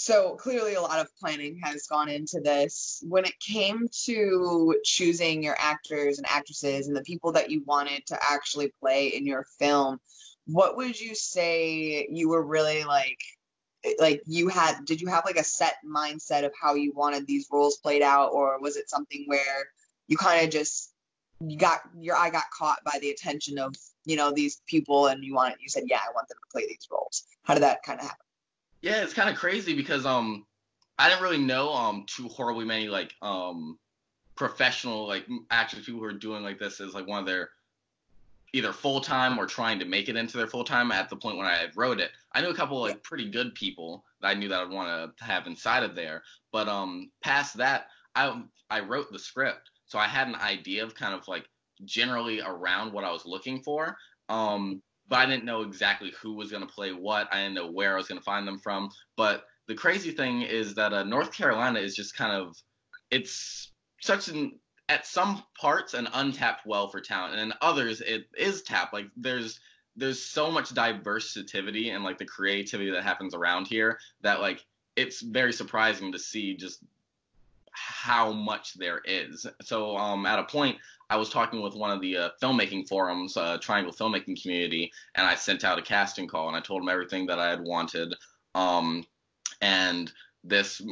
so 0.00 0.36
clearly 0.36 0.74
a 0.74 0.80
lot 0.80 1.00
of 1.00 1.14
planning 1.16 1.58
has 1.64 1.88
gone 1.88 2.08
into 2.08 2.38
this. 2.38 3.02
When 3.04 3.24
it 3.24 3.36
came 3.40 3.88
to 4.04 4.76
choosing 4.84 5.42
your 5.42 5.56
actors 5.58 6.18
and 6.18 6.26
actresses 6.30 6.86
and 6.86 6.96
the 6.96 7.02
people 7.02 7.32
that 7.32 7.50
you 7.50 7.64
wanted 7.66 8.06
to 8.06 8.18
actually 8.22 8.72
play 8.80 9.08
in 9.08 9.26
your 9.26 9.44
film, 9.58 9.98
what 10.46 10.76
would 10.76 10.98
you 10.98 11.16
say 11.16 12.06
you 12.12 12.28
were 12.28 12.46
really 12.46 12.84
like 12.84 13.18
like 13.98 14.22
you 14.26 14.46
had 14.46 14.84
did 14.84 15.00
you 15.00 15.08
have 15.08 15.24
like 15.24 15.36
a 15.36 15.42
set 15.42 15.74
mindset 15.84 16.44
of 16.44 16.52
how 16.60 16.74
you 16.74 16.92
wanted 16.94 17.26
these 17.26 17.48
roles 17.50 17.78
played 17.78 18.02
out? 18.02 18.30
Or 18.32 18.60
was 18.60 18.76
it 18.76 18.88
something 18.88 19.24
where 19.26 19.66
you 20.06 20.16
kind 20.16 20.44
of 20.44 20.52
just 20.52 20.92
you 21.40 21.58
got 21.58 21.80
your 21.98 22.14
eye 22.14 22.30
got 22.30 22.44
caught 22.56 22.78
by 22.84 23.00
the 23.00 23.10
attention 23.10 23.58
of 23.58 23.74
you 24.04 24.14
know 24.14 24.30
these 24.30 24.62
people 24.68 25.08
and 25.08 25.24
you 25.24 25.34
wanted 25.34 25.58
you 25.60 25.68
said 25.68 25.84
yeah 25.86 25.98
I 26.08 26.12
want 26.14 26.28
them 26.28 26.38
to 26.38 26.52
play 26.52 26.68
these 26.68 26.86
roles. 26.88 27.24
How 27.42 27.54
did 27.54 27.64
that 27.64 27.82
kind 27.82 27.98
of 27.98 28.06
happen 28.06 28.27
yeah, 28.80 29.02
it's 29.02 29.14
kind 29.14 29.30
of 29.30 29.36
crazy 29.36 29.74
because 29.74 30.06
um 30.06 30.46
I 30.98 31.08
didn't 31.08 31.22
really 31.22 31.38
know 31.38 31.72
um 31.72 32.04
too 32.06 32.28
horribly 32.28 32.64
many 32.64 32.88
like 32.88 33.14
um 33.22 33.78
professional 34.36 35.06
like 35.06 35.26
actors 35.50 35.84
people 35.84 36.00
who 36.00 36.06
are 36.06 36.12
doing 36.12 36.42
like 36.42 36.58
this 36.58 36.80
as 36.80 36.94
like 36.94 37.06
one 37.06 37.20
of 37.20 37.26
their 37.26 37.50
either 38.54 38.72
full 38.72 39.00
time 39.00 39.38
or 39.38 39.46
trying 39.46 39.78
to 39.78 39.84
make 39.84 40.08
it 40.08 40.16
into 40.16 40.36
their 40.36 40.46
full 40.46 40.64
time 40.64 40.90
at 40.90 41.08
the 41.10 41.16
point 41.16 41.36
when 41.36 41.46
I 41.46 41.66
wrote 41.76 42.00
it. 42.00 42.10
I 42.32 42.40
knew 42.40 42.48
a 42.48 42.54
couple 42.54 42.80
like 42.80 43.02
pretty 43.02 43.30
good 43.30 43.54
people 43.54 44.04
that 44.20 44.28
I 44.28 44.34
knew 44.34 44.48
that 44.48 44.60
I'd 44.60 44.70
want 44.70 45.16
to 45.16 45.24
have 45.24 45.46
inside 45.46 45.82
of 45.82 45.94
there, 45.94 46.22
but 46.52 46.68
um 46.68 47.10
past 47.22 47.56
that 47.58 47.88
I 48.14 48.42
I 48.70 48.80
wrote 48.80 49.10
the 49.12 49.18
script, 49.18 49.70
so 49.86 49.98
I 49.98 50.06
had 50.06 50.28
an 50.28 50.36
idea 50.36 50.84
of 50.84 50.94
kind 50.94 51.14
of 51.14 51.26
like 51.28 51.48
generally 51.84 52.40
around 52.40 52.92
what 52.92 53.04
I 53.04 53.12
was 53.12 53.26
looking 53.26 53.62
for. 53.62 53.96
Um 54.28 54.82
but 55.08 55.18
I 55.18 55.26
didn't 55.26 55.44
know 55.44 55.62
exactly 55.62 56.12
who 56.20 56.34
was 56.34 56.50
going 56.50 56.66
to 56.66 56.72
play 56.72 56.92
what. 56.92 57.32
I 57.32 57.42
didn't 57.42 57.54
know 57.54 57.70
where 57.70 57.94
I 57.94 57.96
was 57.96 58.08
going 58.08 58.20
to 58.20 58.24
find 58.24 58.46
them 58.46 58.58
from. 58.58 58.90
But 59.16 59.44
the 59.66 59.74
crazy 59.74 60.10
thing 60.10 60.42
is 60.42 60.74
that 60.74 60.92
uh, 60.92 61.04
North 61.04 61.32
Carolina 61.32 61.80
is 61.80 61.94
just 61.94 62.16
kind 62.16 62.32
of 62.32 62.56
it's 63.10 63.72
such 64.00 64.28
an 64.28 64.58
at 64.88 65.06
some 65.06 65.42
parts 65.60 65.94
an 65.94 66.08
untapped 66.14 66.66
well 66.66 66.88
for 66.88 67.00
talent, 67.00 67.34
and 67.34 67.42
in 67.42 67.58
others 67.60 68.00
it 68.00 68.26
is 68.36 68.62
tapped. 68.62 68.92
Like 68.92 69.06
there's 69.16 69.60
there's 69.96 70.22
so 70.22 70.50
much 70.50 70.72
diversity 70.74 71.90
and 71.90 72.04
like 72.04 72.18
the 72.18 72.24
creativity 72.24 72.90
that 72.90 73.02
happens 73.02 73.34
around 73.34 73.66
here 73.66 73.98
that 74.22 74.40
like 74.40 74.64
it's 74.96 75.20
very 75.20 75.52
surprising 75.52 76.12
to 76.12 76.18
see 76.18 76.56
just 76.56 76.82
how 77.86 78.32
much 78.32 78.74
there 78.74 79.00
is. 79.04 79.46
So 79.62 79.96
um, 79.96 80.26
at 80.26 80.38
a 80.38 80.44
point, 80.44 80.76
I 81.10 81.16
was 81.16 81.30
talking 81.30 81.62
with 81.62 81.74
one 81.74 81.90
of 81.90 82.00
the 82.00 82.16
uh, 82.16 82.28
filmmaking 82.42 82.88
forums, 82.88 83.36
uh, 83.36 83.58
Triangle 83.58 83.92
Filmmaking 83.92 84.40
Community, 84.40 84.90
and 85.14 85.26
I 85.26 85.34
sent 85.34 85.64
out 85.64 85.78
a 85.78 85.82
casting 85.82 86.28
call 86.28 86.48
and 86.48 86.56
I 86.56 86.60
told 86.60 86.82
them 86.82 86.88
everything 86.88 87.26
that 87.26 87.38
I 87.38 87.48
had 87.48 87.62
wanted. 87.62 88.14
Um, 88.54 89.04
and 89.60 90.12
this 90.44 90.82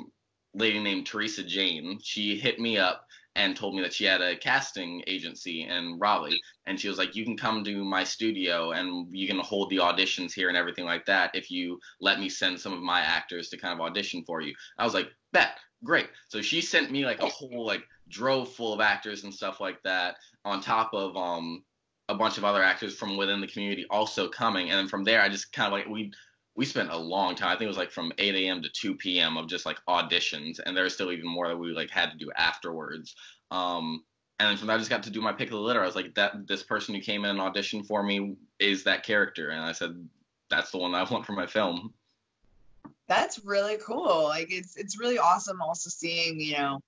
lady 0.55 0.81
named 0.81 1.07
Teresa 1.07 1.43
Jane, 1.43 1.99
she 2.03 2.39
hit 2.39 2.59
me 2.59 2.79
up 2.79 3.06
and 3.37 3.55
told 3.55 3.75
me 3.75 3.83
that 3.83 3.93
she 3.93 4.05
had 4.05 4.23
a 4.23 4.35
casting 4.35 5.05
agency 5.07 5.65
in 5.65 5.99
Raleigh. 6.01 6.41
And 6.65 6.81
she 6.81 6.89
was 6.89 6.97
like, 6.97 7.15
You 7.15 7.25
can 7.25 7.37
come 7.37 7.63
to 7.63 7.85
my 7.85 8.03
studio 8.03 8.73
and 8.73 9.15
you 9.15 9.29
can 9.29 9.39
hold 9.39 9.71
the 9.71 9.77
auditions 9.77 10.33
here 10.33 10.49
and 10.49 10.57
everything 10.57 10.87
like 10.87 11.05
that 11.07 11.31
if 11.35 11.51
you 11.51 11.79
let 12.01 12.19
me 12.19 12.29
send 12.29 12.59
some 12.59 12.73
of 12.73 12.81
my 12.81 13.01
actors 13.01 13.51
to 13.51 13.59
kind 13.59 13.79
of 13.79 13.85
audition 13.85 14.25
for 14.27 14.41
you. 14.41 14.55
I 14.79 14.85
was 14.85 14.95
like, 14.95 15.09
Bet, 15.33 15.59
great. 15.85 16.09
So 16.29 16.41
she 16.41 16.63
sent 16.63 16.91
me 16.91 17.05
like 17.05 17.21
a 17.21 17.27
whole 17.27 17.65
like 17.65 17.85
drove 18.09 18.53
full 18.53 18.73
of 18.73 18.81
actors 18.81 19.25
and 19.25 19.33
stuff 19.33 19.61
like 19.61 19.83
that, 19.83 20.17
on 20.45 20.63
top 20.63 20.95
of 20.95 21.17
um 21.17 21.63
a 22.09 22.15
bunch 22.15 22.39
of 22.39 22.45
other 22.45 22.63
actors 22.63 22.97
from 22.97 23.17
within 23.17 23.41
the 23.41 23.49
community 23.49 23.85
also 23.91 24.29
coming. 24.29 24.71
And 24.71 24.79
then 24.79 24.89
from 24.89 25.05
there, 25.05 25.21
I 25.21 25.29
just 25.29 25.53
kind 25.53 25.67
of 25.67 25.73
like 25.73 25.89
we 25.89 26.13
we 26.57 26.65
spent 26.65 26.91
a 26.91 26.97
long 26.97 27.35
time. 27.35 27.49
I 27.49 27.53
think 27.53 27.63
it 27.63 27.69
was 27.69 27.77
like 27.77 27.91
from 27.91 28.13
8 28.17 28.35
a.m. 28.35 28.63
to 28.63 28.69
2 28.71 28.95
p.m. 28.97 29.37
of 29.37 29.47
just 29.47 29.67
like 29.67 29.79
auditions, 29.89 30.59
and 30.65 30.77
there 30.77 30.85
was 30.85 30.95
still 30.95 31.13
even 31.13 31.29
more 31.29 31.49
that 31.49 31.57
we 31.57 31.73
like 31.73 31.91
had 31.91 32.11
to 32.11 32.17
do 32.17 32.33
afterwards. 32.35 33.15
Um, 33.51 34.03
and 34.39 34.49
then 34.49 34.57
from 34.57 34.67
there, 34.67 34.77
I 34.77 34.79
just 34.79 34.91
got 34.91 35.05
to 35.05 35.11
do 35.11 35.21
my 35.21 35.33
pick 35.33 35.49
of 35.49 35.53
the 35.53 35.61
litter. 35.61 35.83
I 35.83 35.87
was 35.87 35.95
like, 35.95 36.15
that 36.15 36.47
this 36.47 36.63
person 36.63 36.95
who 36.95 37.01
came 37.01 37.25
in 37.25 37.39
and 37.39 37.41
auditioned 37.41 37.87
for 37.87 38.03
me 38.03 38.37
is 38.59 38.85
that 38.85 39.05
character, 39.05 39.51
and 39.51 39.61
I 39.61 39.73
said, 39.73 40.09
that's 40.49 40.71
the 40.71 40.79
one 40.79 40.95
I 40.95 41.05
want 41.05 41.27
for 41.27 41.33
my 41.33 41.47
film. 41.47 41.93
That's 43.09 43.45
really 43.45 43.77
cool. 43.77 44.25
Like 44.25 44.49
it's 44.51 44.77
it's 44.77 44.99
really 44.99 45.19
awesome 45.19 45.63
also 45.63 45.91
seeing 45.91 46.41
you 46.41 46.55
know 46.55 46.81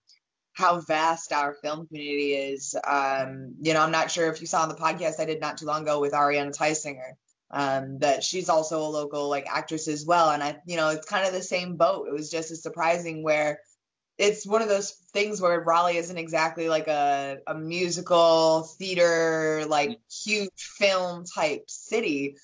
how 0.53 0.81
vast 0.81 1.33
our 1.33 1.55
film 1.55 1.87
community 1.87 2.33
is. 2.33 2.75
Um, 2.85 3.55
you 3.61 3.75
know, 3.75 3.81
I'm 3.81 3.93
not 3.93 4.11
sure 4.11 4.29
if 4.29 4.41
you 4.41 4.47
saw 4.49 4.63
on 4.63 4.69
the 4.69 4.75
podcast 4.75 5.21
I 5.21 5.25
did 5.25 5.41
not 5.41 5.59
too 5.59 5.67
long 5.67 5.83
ago 5.83 6.01
with 6.01 6.13
Ariana 6.13 6.57
Tysinger, 6.57 7.13
um, 7.51 7.99
that 7.99 8.25
she's 8.25 8.49
also 8.49 8.83
a 8.83 8.89
local 8.89 9.29
like 9.29 9.47
actress 9.49 9.89
as 9.89 10.05
well. 10.05 10.31
And 10.31 10.43
I, 10.43 10.59
you 10.67 10.77
know, 10.77 10.91
it's 10.91 11.07
kind 11.07 11.27
of 11.27 11.33
the 11.33 11.43
same 11.43 11.77
boat. 11.77 12.09
It 12.09 12.13
was 12.13 12.31
just 12.31 12.51
as 12.51 12.63
surprising 12.63 13.23
where 13.23 13.61
it's 14.19 14.47
one 14.47 14.63
of 14.63 14.69
those 14.69 14.91
things 15.13 15.41
where 15.41 15.61
Raleigh 15.61 15.97
isn't 15.97 16.19
exactly 16.19 16.69
like 16.69 16.89
a, 16.89 17.39
a 17.47 17.55
musical 17.55 18.63
theater, 18.79 19.65
like 19.69 19.99
huge 20.11 20.51
film 20.57 21.25
type 21.25 21.65
city 21.69 22.37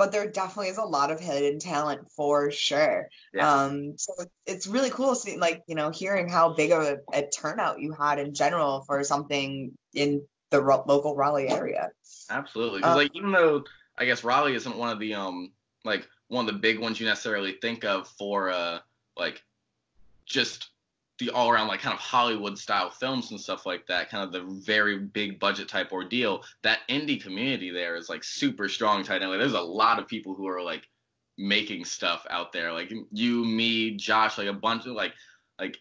but 0.00 0.12
there 0.12 0.30
definitely 0.30 0.70
is 0.70 0.78
a 0.78 0.82
lot 0.82 1.10
of 1.10 1.20
hidden 1.20 1.58
talent 1.58 2.10
for 2.16 2.50
sure. 2.50 3.06
Yeah. 3.34 3.64
Um, 3.64 3.98
so 3.98 4.14
it's 4.46 4.66
really 4.66 4.88
cool 4.88 5.14
seeing, 5.14 5.38
like, 5.38 5.62
you 5.66 5.74
know, 5.74 5.90
hearing 5.90 6.26
how 6.26 6.54
big 6.54 6.72
of 6.72 6.82
a, 6.82 7.00
a 7.12 7.28
turnout 7.28 7.80
you 7.80 7.92
had 7.92 8.18
in 8.18 8.32
general 8.32 8.82
for 8.86 9.04
something 9.04 9.72
in 9.92 10.22
the 10.48 10.62
ro- 10.62 10.84
local 10.86 11.14
Raleigh 11.14 11.50
area. 11.50 11.90
Absolutely, 12.30 12.78
because 12.78 12.92
um, 12.92 12.96
like 12.96 13.10
even 13.14 13.30
though 13.30 13.62
I 14.00 14.06
guess 14.06 14.24
Raleigh 14.24 14.54
isn't 14.54 14.76
one 14.76 14.88
of 14.88 14.98
the 14.98 15.14
um 15.14 15.52
like 15.84 16.08
one 16.28 16.48
of 16.48 16.52
the 16.52 16.58
big 16.58 16.78
ones 16.78 16.98
you 16.98 17.06
necessarily 17.06 17.52
think 17.60 17.84
of 17.84 18.08
for 18.08 18.50
uh 18.50 18.78
like 19.16 19.42
just 20.24 20.70
the 21.18 21.30
all 21.30 21.50
around 21.50 21.68
like 21.68 21.80
kind 21.80 21.94
of 21.94 22.00
Hollywood 22.00 22.58
style 22.58 22.90
films 22.90 23.30
and 23.30 23.38
stuff 23.38 23.66
like 23.66 23.86
that, 23.86 24.10
kind 24.10 24.24
of 24.24 24.32
the 24.32 24.42
very 24.62 24.98
big 24.98 25.38
budget 25.38 25.68
type 25.68 25.92
ordeal, 25.92 26.42
that 26.62 26.80
indie 26.88 27.22
community 27.22 27.70
there 27.70 27.94
is 27.94 28.08
like 28.08 28.24
super 28.24 28.68
strong 28.68 29.04
tight 29.04 29.20
end. 29.22 29.30
Like 29.30 29.38
there's 29.38 29.52
a 29.52 29.60
lot 29.60 29.98
of 29.98 30.08
people 30.08 30.34
who 30.34 30.48
are 30.48 30.62
like 30.62 30.88
making 31.36 31.84
stuff 31.84 32.26
out 32.30 32.52
there. 32.52 32.72
Like 32.72 32.92
you, 33.12 33.44
me, 33.44 33.92
Josh, 33.92 34.38
like 34.38 34.48
a 34.48 34.52
bunch 34.52 34.86
of 34.86 34.92
like 34.92 35.12
like 35.58 35.76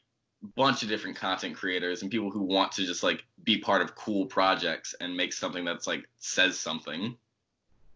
bunch 0.56 0.84
of 0.84 0.90
different 0.90 1.18
content 1.18 1.56
creators 1.56 2.02
and 2.02 2.12
people 2.12 2.32
who 2.32 2.44
want 2.44 2.72
to 2.74 2.86
just 2.86 3.04
like 3.04 3.24
be 3.44 3.58
part 3.58 3.82
of 3.82 3.96
cool 3.96 4.26
projects 4.26 4.94
and 5.00 5.16
make 5.16 5.34
something 5.34 5.64
that's 5.64 5.88
like 5.88 6.08
says 6.18 6.60
something. 6.60 7.16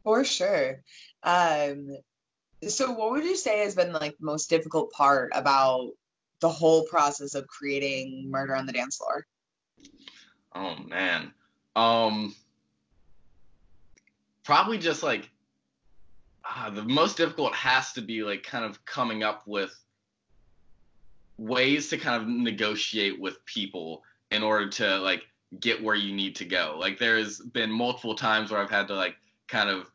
For 0.03 0.23
sure. 0.23 0.81
Um 1.23 1.97
so 2.67 2.91
what 2.91 3.11
would 3.11 3.25
you 3.25 3.35
say 3.35 3.59
has 3.59 3.75
been 3.75 3.91
like 3.91 4.17
the 4.17 4.25
most 4.25 4.49
difficult 4.49 4.91
part 4.91 5.31
about 5.33 5.91
the 6.39 6.49
whole 6.49 6.85
process 6.85 7.35
of 7.35 7.47
creating 7.47 8.29
Murder 8.29 8.55
on 8.55 8.65
the 8.65 8.73
Dance 8.73 8.97
Floor? 8.97 9.25
Oh 10.53 10.75
man. 10.87 11.31
Um 11.75 12.35
probably 14.43 14.77
just 14.77 15.03
like 15.03 15.29
uh, 16.43 16.69
the 16.69 16.83
most 16.83 17.17
difficult 17.17 17.53
has 17.53 17.93
to 17.93 18.01
be 18.01 18.23
like 18.23 18.43
kind 18.43 18.65
of 18.65 18.83
coming 18.85 19.23
up 19.23 19.47
with 19.47 19.73
ways 21.37 21.89
to 21.89 21.97
kind 21.97 22.21
of 22.21 22.27
negotiate 22.27 23.19
with 23.19 23.43
people 23.45 24.03
in 24.31 24.43
order 24.43 24.69
to 24.69 24.97
like 24.99 25.23
get 25.59 25.81
where 25.81 25.95
you 25.95 26.13
need 26.13 26.35
to 26.35 26.45
go. 26.45 26.75
Like 26.77 26.99
there's 26.99 27.39
been 27.39 27.71
multiple 27.71 28.15
times 28.15 28.51
where 28.51 28.61
I've 28.61 28.69
had 28.69 28.87
to 28.89 28.95
like 28.95 29.15
kind 29.47 29.69
of 29.69 29.89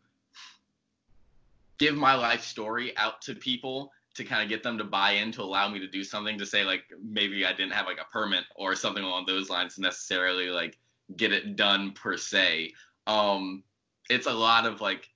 give 1.79 1.97
my 1.97 2.15
life 2.15 2.43
story 2.43 2.97
out 2.97 3.23
to 3.23 3.35
people 3.35 3.93
to 4.15 4.25
kind 4.25 4.43
of 4.43 4.49
get 4.49 4.63
them 4.63 4.79
to 4.79 4.85
buy 4.85 5.13
in 5.13 5.31
to 5.33 5.43
allow 5.43 5.69
me 5.69 5.79
to 5.79 5.87
do 5.87 6.03
something 6.03 6.39
to 6.39 6.47
say 6.47 6.65
like 6.65 6.83
maybe 7.03 7.47
I 7.47 7.53
didn't 7.53 7.73
have 7.73 7.87
like 7.87 8.01
a 8.01 8.13
permit 8.13 8.45
or 8.57 8.75
something 8.75 9.05
along 9.05 9.27
those 9.27 9.49
lines 9.49 9.79
necessarily 9.79 10.49
like 10.49 10.77
get 11.17 11.33
it 11.33 11.57
done 11.57 11.93
per 11.93 12.17
se. 12.17 12.73
Um 13.07 13.63
it's 14.11 14.27
a 14.27 14.33
lot 14.33 14.67
of 14.67 14.81
like 14.81 15.09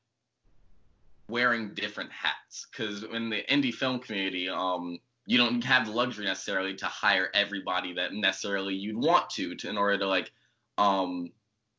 wearing 1.29 1.75
different 1.75 2.11
hats 2.13 2.67
because 2.71 3.03
in 3.03 3.31
the 3.31 3.43
indie 3.51 3.75
film 3.75 3.99
community 3.99 4.49
um 4.49 4.99
you 5.27 5.39
don't 5.39 5.65
have 5.65 5.87
the 5.87 5.93
luxury 5.93 6.27
necessarily 6.27 6.75
to 6.75 6.87
hire 6.87 7.31
everybody 7.35 7.95
that 7.95 8.13
necessarily 8.13 8.75
you'd 8.75 8.97
want 8.97 9.31
to, 9.31 9.55
to 9.55 9.69
in 9.69 9.79
order 9.79 9.99
to 9.99 10.07
like 10.07 10.31
um 10.79 11.31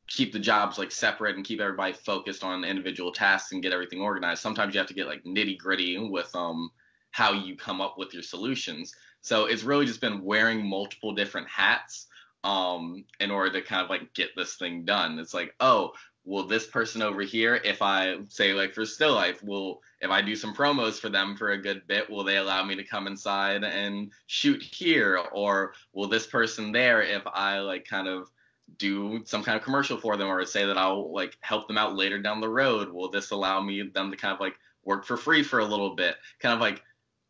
keep 0.08 0.34
the 0.34 0.40
jobs 0.40 0.78
like 0.78 0.92
separate 0.92 1.36
and 1.36 1.46
keep 1.46 1.62
everybody 1.62 1.94
focused 1.94 2.44
on 2.44 2.64
individual 2.64 3.12
tasks 3.12 3.52
and 3.52 3.64
get 3.64 3.74
everything 3.74 4.02
organized. 4.02 4.42
Sometimes 4.42 4.74
you 4.74 4.80
have 4.80 4.88
to 4.88 4.94
get 4.94 5.08
like 5.08 5.24
nitty 5.24 5.58
gritty 5.58 5.98
with 5.98 6.34
um 6.36 6.70
how 7.12 7.32
you 7.32 7.56
come 7.56 7.82
up 7.82 7.98
with 7.98 8.14
your 8.14 8.24
solutions. 8.24 8.94
So 9.22 9.46
it's 9.46 9.64
really 9.64 9.86
just 9.86 10.02
been 10.02 10.24
wearing 10.24 10.68
multiple 10.68 11.14
different 11.14 11.48
hats 11.48 12.08
um 12.44 13.06
in 13.22 13.32
order 13.32 13.52
to 13.54 13.62
kind 13.62 13.82
of 13.82 13.90
like 13.90 14.14
get 14.14 14.30
this 14.36 14.56
thing 14.56 14.84
done. 14.84 15.20
It's 15.20 15.34
like, 15.34 15.56
oh, 15.60 15.94
will 16.26 16.46
this 16.48 16.66
person 16.66 17.02
over 17.02 17.22
here, 17.22 17.56
if 17.64 17.82
I 17.82 18.18
say 18.30 18.54
like 18.54 18.74
for 18.74 18.86
Still 18.86 19.14
Life, 19.14 19.44
will 19.44 19.82
if 20.02 20.10
I 20.10 20.22
do 20.22 20.36
some 20.36 20.54
promos 20.54 21.00
for 21.00 21.10
them 21.10 21.36
for 21.36 21.52
a 21.52 21.62
good 21.62 21.88
bit, 21.88 22.10
will 22.10 22.24
they 22.24 22.38
allow 22.38 22.64
me 22.64 22.76
to 22.76 22.84
come 22.84 23.08
inside 23.08 23.64
and 23.64 24.12
shoot 24.28 24.62
here? 24.62 25.18
Or 25.32 25.74
will 25.94 26.08
this 26.08 26.28
person 26.28 26.72
there, 26.72 27.02
if 27.02 27.24
I 27.26 27.60
like 27.60 27.86
kind 27.86 28.08
of 28.08 28.30
do 28.78 29.22
some 29.26 29.44
kind 29.44 29.58
of 29.58 29.64
commercial 29.64 29.98
for 29.98 30.18
them 30.18 30.28
or 30.28 30.46
say 30.46 30.66
that 30.66 30.78
I'll 30.78 31.14
like 31.14 31.38
help 31.42 31.68
them 31.68 31.78
out 31.78 31.96
later 31.96 32.20
down 32.20 32.42
the 32.42 32.50
road, 32.50 32.92
will 32.92 33.10
this 33.10 33.32
allow 33.32 33.62
me 33.62 33.82
them 33.84 34.12
to 34.12 34.18
kind 34.18 34.34
of 34.34 34.40
like 34.40 34.56
work 34.84 35.06
for 35.06 35.18
free 35.18 35.44
for 35.44 35.60
a 35.60 35.66
little 35.66 35.96
bit? 35.96 36.16
Kind 36.40 36.54
of 36.54 36.62
like 36.62 36.82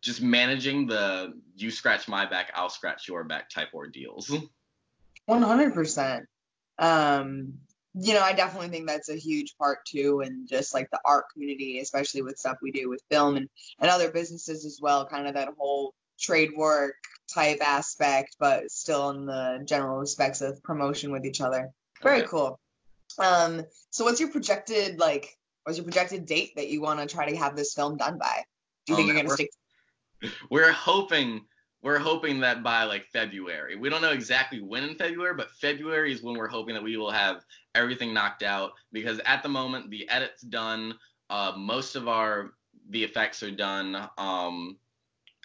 just 0.01 0.21
managing 0.21 0.87
the 0.87 1.33
you 1.55 1.71
scratch 1.71 2.07
my 2.07 2.25
back, 2.25 2.51
I'll 2.55 2.69
scratch 2.69 3.07
your 3.07 3.23
back 3.23 3.49
type 3.49 3.69
ordeals. 3.73 4.31
100%. 5.29 6.25
Um, 6.79 7.53
you 7.93 8.13
know, 8.13 8.21
I 8.21 8.33
definitely 8.33 8.69
think 8.69 8.87
that's 8.87 9.09
a 9.09 9.15
huge 9.15 9.55
part 9.57 9.85
too, 9.85 10.21
and 10.21 10.47
just 10.49 10.73
like 10.73 10.89
the 10.91 10.99
art 11.05 11.25
community, 11.31 11.79
especially 11.79 12.23
with 12.23 12.37
stuff 12.37 12.57
we 12.61 12.71
do 12.71 12.89
with 12.89 13.03
film 13.09 13.37
and, 13.37 13.47
and 13.79 13.91
other 13.91 14.11
businesses 14.11 14.65
as 14.65 14.79
well, 14.81 15.05
kind 15.05 15.27
of 15.27 15.35
that 15.35 15.49
whole 15.57 15.93
trade 16.19 16.51
work 16.55 16.95
type 17.31 17.59
aspect, 17.61 18.35
but 18.39 18.69
still 18.71 19.09
in 19.11 19.25
the 19.25 19.63
general 19.65 19.99
respects 19.99 20.41
of 20.41 20.61
promotion 20.63 21.11
with 21.11 21.25
each 21.25 21.41
other. 21.41 21.69
Very 22.01 22.23
cool. 22.23 22.59
Um, 23.17 23.63
so 23.91 24.05
what's 24.05 24.19
your 24.19 24.29
projected 24.29 24.99
like 24.99 25.37
what's 25.63 25.77
your 25.77 25.85
projected 25.85 26.25
date 26.25 26.51
that 26.55 26.69
you 26.69 26.81
want 26.81 26.99
to 26.99 27.13
try 27.13 27.29
to 27.29 27.35
have 27.35 27.55
this 27.55 27.73
film 27.73 27.97
done 27.97 28.17
by? 28.17 28.43
Do 28.85 28.93
you 28.93 28.97
think 28.97 29.09
um, 29.09 29.15
you're 29.15 29.23
gonna 29.23 29.35
stick 29.35 29.49
we're 30.49 30.71
hoping 30.71 31.41
we're 31.81 31.99
hoping 31.99 32.39
that 32.39 32.63
by 32.63 32.85
like 32.85 33.05
February. 33.11 33.75
We 33.75 33.89
don't 33.89 34.01
know 34.01 34.11
exactly 34.11 34.61
when 34.61 34.83
in 34.83 34.95
February, 34.95 35.35
but 35.35 35.51
February 35.51 36.13
is 36.13 36.23
when 36.23 36.37
we're 36.37 36.47
hoping 36.47 36.73
that 36.75 36.83
we 36.83 36.95
will 36.95 37.11
have 37.11 37.43
everything 37.75 38.13
knocked 38.13 38.41
out 38.41 38.71
because 38.93 39.19
at 39.25 39.43
the 39.43 39.49
moment 39.49 39.89
the 39.89 40.09
edit's 40.09 40.41
done, 40.43 40.95
uh, 41.29 41.53
most 41.57 41.95
of 41.95 42.07
our 42.07 42.53
the 42.89 43.03
effects 43.03 43.43
are 43.43 43.51
done, 43.51 44.09
um, 44.17 44.77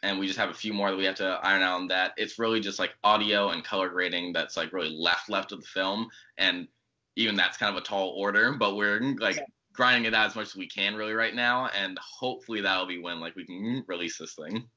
and 0.02 0.18
we 0.18 0.26
just 0.26 0.38
have 0.38 0.50
a 0.50 0.54
few 0.54 0.72
more 0.72 0.90
that 0.90 0.96
we 0.96 1.04
have 1.04 1.16
to 1.16 1.40
iron 1.42 1.62
out 1.62 1.80
on 1.80 1.88
that. 1.88 2.12
It's 2.16 2.38
really 2.38 2.60
just 2.60 2.78
like 2.78 2.94
audio 3.04 3.50
and 3.50 3.64
color 3.64 3.88
grading 3.88 4.32
that's 4.32 4.56
like 4.56 4.72
really 4.72 4.90
left 4.90 5.28
left 5.28 5.52
of 5.52 5.60
the 5.60 5.66
film, 5.66 6.08
and 6.36 6.68
even 7.16 7.36
that's 7.36 7.56
kind 7.58 7.76
of 7.76 7.82
a 7.82 7.84
tall 7.86 8.10
order, 8.16 8.52
but 8.52 8.76
we're 8.76 9.00
like. 9.18 9.38
grinding 9.72 10.06
it 10.06 10.14
out 10.14 10.26
as 10.26 10.34
much 10.34 10.48
as 10.48 10.56
we 10.56 10.66
can 10.66 10.96
really 10.96 11.12
right 11.12 11.36
now 11.36 11.66
and 11.68 11.96
hopefully 12.00 12.60
that'll 12.62 12.84
be 12.86 12.98
when 12.98 13.20
like 13.20 13.36
we 13.36 13.46
can 13.46 13.84
release 13.86 14.18
this 14.18 14.34
thing 14.34 14.68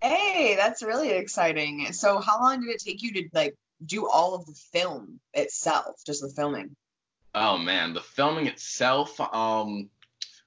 Hey, 0.00 0.56
that's 0.56 0.82
really 0.82 1.10
exciting. 1.10 1.92
So 1.92 2.18
how 2.20 2.40
long 2.40 2.60
did 2.60 2.70
it 2.70 2.80
take 2.84 3.02
you 3.02 3.12
to 3.14 3.28
like 3.32 3.54
do 3.84 4.08
all 4.08 4.34
of 4.34 4.46
the 4.46 4.54
film 4.72 5.20
itself, 5.32 6.02
just 6.04 6.22
the 6.22 6.28
filming? 6.28 6.76
Oh 7.34 7.58
man, 7.58 7.94
the 7.94 8.00
filming 8.00 8.46
itself, 8.46 9.18
um 9.20 9.28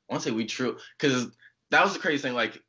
I 0.10 0.14
want 0.14 0.24
to 0.24 0.30
say 0.30 0.32
we 0.32 0.46
true 0.46 0.78
because 1.00 1.28
that 1.72 1.84
was 1.84 1.94
the 1.94 2.00
crazy 2.00 2.22
thing. 2.22 2.34
Like 2.34 2.62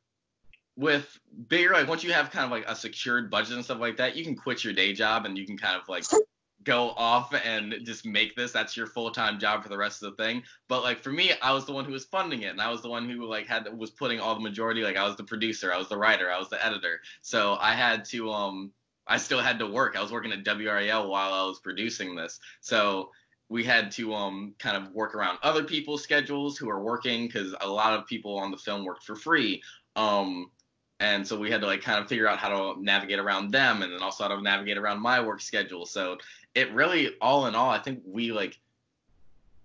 with 0.77 1.19
bigger, 1.49 1.73
like 1.73 1.87
once 1.87 2.03
you 2.03 2.13
have 2.13 2.29
kind 2.29 2.45
of 2.45 2.51
like 2.51 2.65
a 2.67 2.75
secured 2.75 3.31
budget 3.31 3.55
and 3.55 3.65
stuff 3.65 3.79
like 3.79 3.97
that, 3.97 4.15
you 4.15 4.23
can 4.23 4.35
quit 4.35 4.63
your 4.63 4.73
day 4.73 4.93
job 4.93 5.25
and 5.25 5.37
you 5.37 5.45
can 5.45 5.57
kind 5.57 5.75
of 5.75 5.89
like 5.89 6.05
go 6.63 6.89
off 6.91 7.33
and 7.33 7.73
just 7.83 8.05
make 8.05 8.35
this. 8.35 8.51
That's 8.51 8.75
your 8.75 8.87
full-time 8.87 9.39
job 9.39 9.63
for 9.63 9.69
the 9.69 9.77
rest 9.77 10.03
of 10.03 10.15
the 10.15 10.23
thing. 10.23 10.43
But 10.67 10.83
like 10.83 11.01
for 11.01 11.11
me 11.11 11.31
i 11.41 11.51
was 11.51 11.65
the 11.65 11.71
one 11.71 11.85
who 11.85 11.93
was 11.93 12.05
funding 12.05 12.43
it 12.43 12.51
and 12.51 12.61
i 12.61 12.69
was 12.69 12.81
the 12.81 12.89
one 12.89 13.09
who 13.09 13.25
like 13.25 13.47
had 13.47 13.67
was 13.77 13.89
putting 13.89 14.19
all 14.19 14.35
the 14.35 14.41
majority 14.41 14.81
like 14.81 14.97
i 14.97 15.07
was 15.07 15.15
the 15.15 15.23
producer 15.23 15.73
i 15.73 15.77
was 15.77 15.87
the 15.87 15.97
writer 15.97 16.29
i 16.29 16.37
was 16.37 16.49
the 16.49 16.63
editor. 16.63 16.99
So 17.21 17.57
i 17.59 17.73
had 17.73 18.05
to 18.05 18.31
um 18.31 18.71
i 19.07 19.17
still 19.17 19.39
had 19.39 19.59
to 19.59 19.67
work. 19.67 19.95
I 19.97 20.01
was 20.01 20.11
working 20.11 20.31
at 20.31 20.43
wral 20.43 21.09
while 21.09 21.33
i 21.33 21.45
was 21.45 21.59
producing 21.59 22.15
this. 22.15 22.39
So 22.61 23.11
we 23.49 23.63
had 23.63 23.91
to 23.91 24.13
um 24.13 24.53
kind 24.59 24.77
of 24.77 24.93
work 24.93 25.15
around 25.15 25.39
other 25.41 25.63
people's 25.63 26.03
schedules 26.03 26.57
who 26.57 26.69
are 26.69 26.83
working 26.83 27.27
because 27.27 27.55
a 27.61 27.69
lot 27.69 27.97
of 27.97 28.05
people 28.05 28.37
on 28.37 28.51
the 28.51 28.57
film 28.57 28.83
worked 28.83 29.03
for 29.03 29.15
free. 29.15 29.63
Um 29.95 30.51
and 30.99 31.27
so 31.27 31.37
we 31.37 31.51
had 31.51 31.61
to 31.61 31.67
like 31.67 31.81
kind 31.81 31.99
of 31.99 32.07
figure 32.07 32.27
out 32.27 32.39
how 32.39 32.73
to 32.73 32.81
navigate 32.81 33.19
around 33.19 33.51
them 33.51 33.83
and 33.83 33.93
then 33.93 34.01
also 34.01 34.23
how 34.23 34.35
to 34.35 34.41
navigate 34.41 34.77
around 34.77 34.99
my 34.99 35.19
work 35.19 35.41
schedule 35.41 35.85
so 35.85 36.17
it 36.57 36.73
really 36.73 37.11
all 37.21 37.45
in 37.45 37.53
all, 37.53 37.69
I 37.69 37.77
think 37.77 38.01
we 38.03 38.31
like 38.31 38.57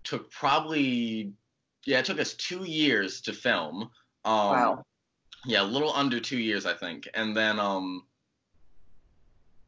took 0.04 0.30
probably 0.30 1.32
yeah, 1.86 1.98
it 1.98 2.04
took 2.04 2.20
us 2.20 2.34
two 2.34 2.64
years 2.64 3.22
to 3.22 3.32
film. 3.32 3.90
Um, 4.24 4.50
wow. 4.50 4.84
Yeah, 5.46 5.62
a 5.62 5.64
little 5.64 5.92
under 5.92 6.20
two 6.20 6.38
years, 6.38 6.66
I 6.66 6.74
think, 6.74 7.08
and 7.14 7.34
then 7.34 7.58
um, 7.58 8.04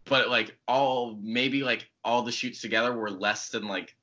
but 0.05 0.29
like 0.29 0.57
all 0.69 1.19
maybe 1.23 1.63
like 1.65 1.91
all 2.05 2.23
the 2.23 2.31
shoots 2.31 2.61
together 2.61 2.93
were 2.93 3.11
less 3.11 3.49
than 3.49 3.67
like 3.67 3.97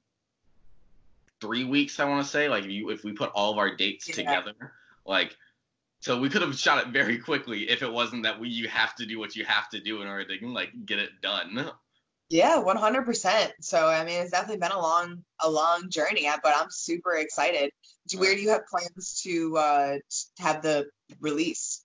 three 1.40 1.64
weeks. 1.64 2.00
I 2.00 2.06
want 2.06 2.26
to 2.26 2.30
say 2.30 2.50
like 2.50 2.66
if 2.66 2.72
you 2.72 2.90
if 2.90 3.04
we 3.04 3.14
put 3.14 3.30
all 3.36 3.52
of 3.52 3.60
our 3.60 3.76
dates 3.76 4.10
yeah. 4.10 4.16
together, 4.16 4.74
like 5.06 5.38
so 6.02 6.20
we 6.20 6.30
could 6.30 6.42
have 6.42 6.58
shot 6.58 6.86
it 6.86 6.92
very 6.92 7.18
quickly 7.18 7.70
if 7.70 7.82
it 7.82 7.92
wasn't 7.92 8.24
that 8.24 8.40
we 8.40 8.50
you 8.50 8.68
have 8.68 8.96
to 8.96 9.06
do 9.06 9.20
what 9.20 9.36
you 9.36 9.46
have 9.46 9.70
to 9.70 9.80
do 9.80 10.02
in 10.02 10.08
order 10.08 10.26
to 10.26 10.48
like 10.48 10.72
get 10.86 11.00
it 11.00 11.10
done. 11.22 11.72
Yeah, 12.30 12.64
100%. 12.66 13.52
So, 13.60 13.88
I 13.88 14.06
mean, 14.06 14.22
it's 14.22 14.32
definitely 14.32 14.60
been 14.60 14.72
a 14.72 14.80
long, 14.80 15.22
a 15.42 15.50
long 15.50 15.90
journey, 15.90 16.30
but 16.42 16.56
I'm 16.56 16.70
super 16.70 17.16
excited. 17.16 17.72
Where 18.18 18.34
do 18.34 18.42
you 18.42 18.50
have 18.52 18.62
plans 18.68 19.22
to, 19.24 19.58
uh, 19.58 19.98
have 20.40 20.62
the 20.62 20.88
release? 21.20 21.84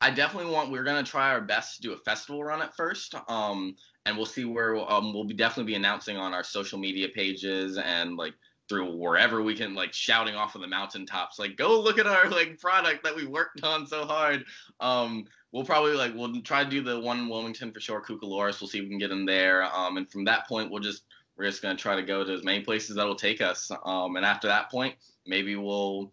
I 0.00 0.10
definitely 0.10 0.52
want. 0.52 0.70
We're 0.70 0.84
gonna 0.84 1.02
try 1.02 1.30
our 1.30 1.40
best 1.40 1.76
to 1.76 1.82
do 1.82 1.92
a 1.92 1.96
festival 1.96 2.44
run 2.44 2.62
at 2.62 2.76
first, 2.76 3.14
um, 3.28 3.74
and 4.04 4.16
we'll 4.16 4.26
see 4.26 4.44
where 4.44 4.76
um, 4.76 5.14
we'll 5.14 5.24
be 5.24 5.34
definitely 5.34 5.72
be 5.72 5.76
announcing 5.76 6.16
on 6.16 6.34
our 6.34 6.44
social 6.44 6.78
media 6.78 7.08
pages 7.08 7.78
and 7.78 8.16
like 8.16 8.34
through 8.68 8.96
wherever 8.96 9.42
we 9.42 9.54
can, 9.54 9.74
like 9.74 9.92
shouting 9.92 10.34
off 10.34 10.54
of 10.54 10.60
the 10.60 10.66
mountaintops, 10.66 11.38
like 11.38 11.56
go 11.56 11.80
look 11.80 11.98
at 11.98 12.06
our 12.06 12.28
like 12.30 12.58
product 12.58 13.04
that 13.04 13.14
we 13.14 13.26
worked 13.26 13.62
on 13.62 13.86
so 13.86 14.04
hard. 14.04 14.44
Um, 14.80 15.26
we'll 15.52 15.64
probably 15.64 15.92
like 15.92 16.14
we'll 16.14 16.40
try 16.42 16.64
to 16.64 16.70
do 16.70 16.82
the 16.82 16.98
one 16.98 17.20
in 17.20 17.28
Wilmington 17.28 17.72
for 17.72 17.80
sure, 17.80 18.02
Cucalorus. 18.02 18.60
We'll 18.60 18.68
see 18.68 18.78
if 18.78 18.84
we 18.84 18.90
can 18.90 18.98
get 18.98 19.10
in 19.10 19.24
there. 19.24 19.64
Um, 19.74 19.96
and 19.96 20.10
from 20.10 20.24
that 20.24 20.48
point, 20.48 20.70
we'll 20.70 20.82
just 20.82 21.04
we're 21.36 21.46
just 21.46 21.62
gonna 21.62 21.76
try 21.76 21.96
to 21.96 22.02
go 22.02 22.24
to 22.24 22.32
as 22.32 22.44
many 22.44 22.60
places 22.60 22.96
that'll 22.96 23.14
take 23.14 23.40
us. 23.40 23.70
Um, 23.84 24.16
and 24.16 24.24
after 24.24 24.48
that 24.48 24.70
point, 24.70 24.94
maybe 25.26 25.56
we'll 25.56 26.12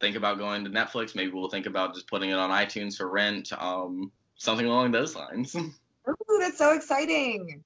think 0.00 0.16
about 0.16 0.38
going 0.38 0.64
to 0.64 0.70
Netflix. 0.70 1.14
Maybe 1.14 1.32
we'll 1.32 1.50
think 1.50 1.66
about 1.66 1.94
just 1.94 2.08
putting 2.08 2.30
it 2.30 2.34
on 2.34 2.50
iTunes 2.50 2.96
for 2.96 3.08
rent. 3.08 3.52
Um, 3.58 4.12
something 4.36 4.66
along 4.66 4.92
those 4.92 5.14
lines. 5.14 5.54
Ooh, 6.08 6.38
that's 6.38 6.58
so 6.58 6.72
exciting. 6.74 7.62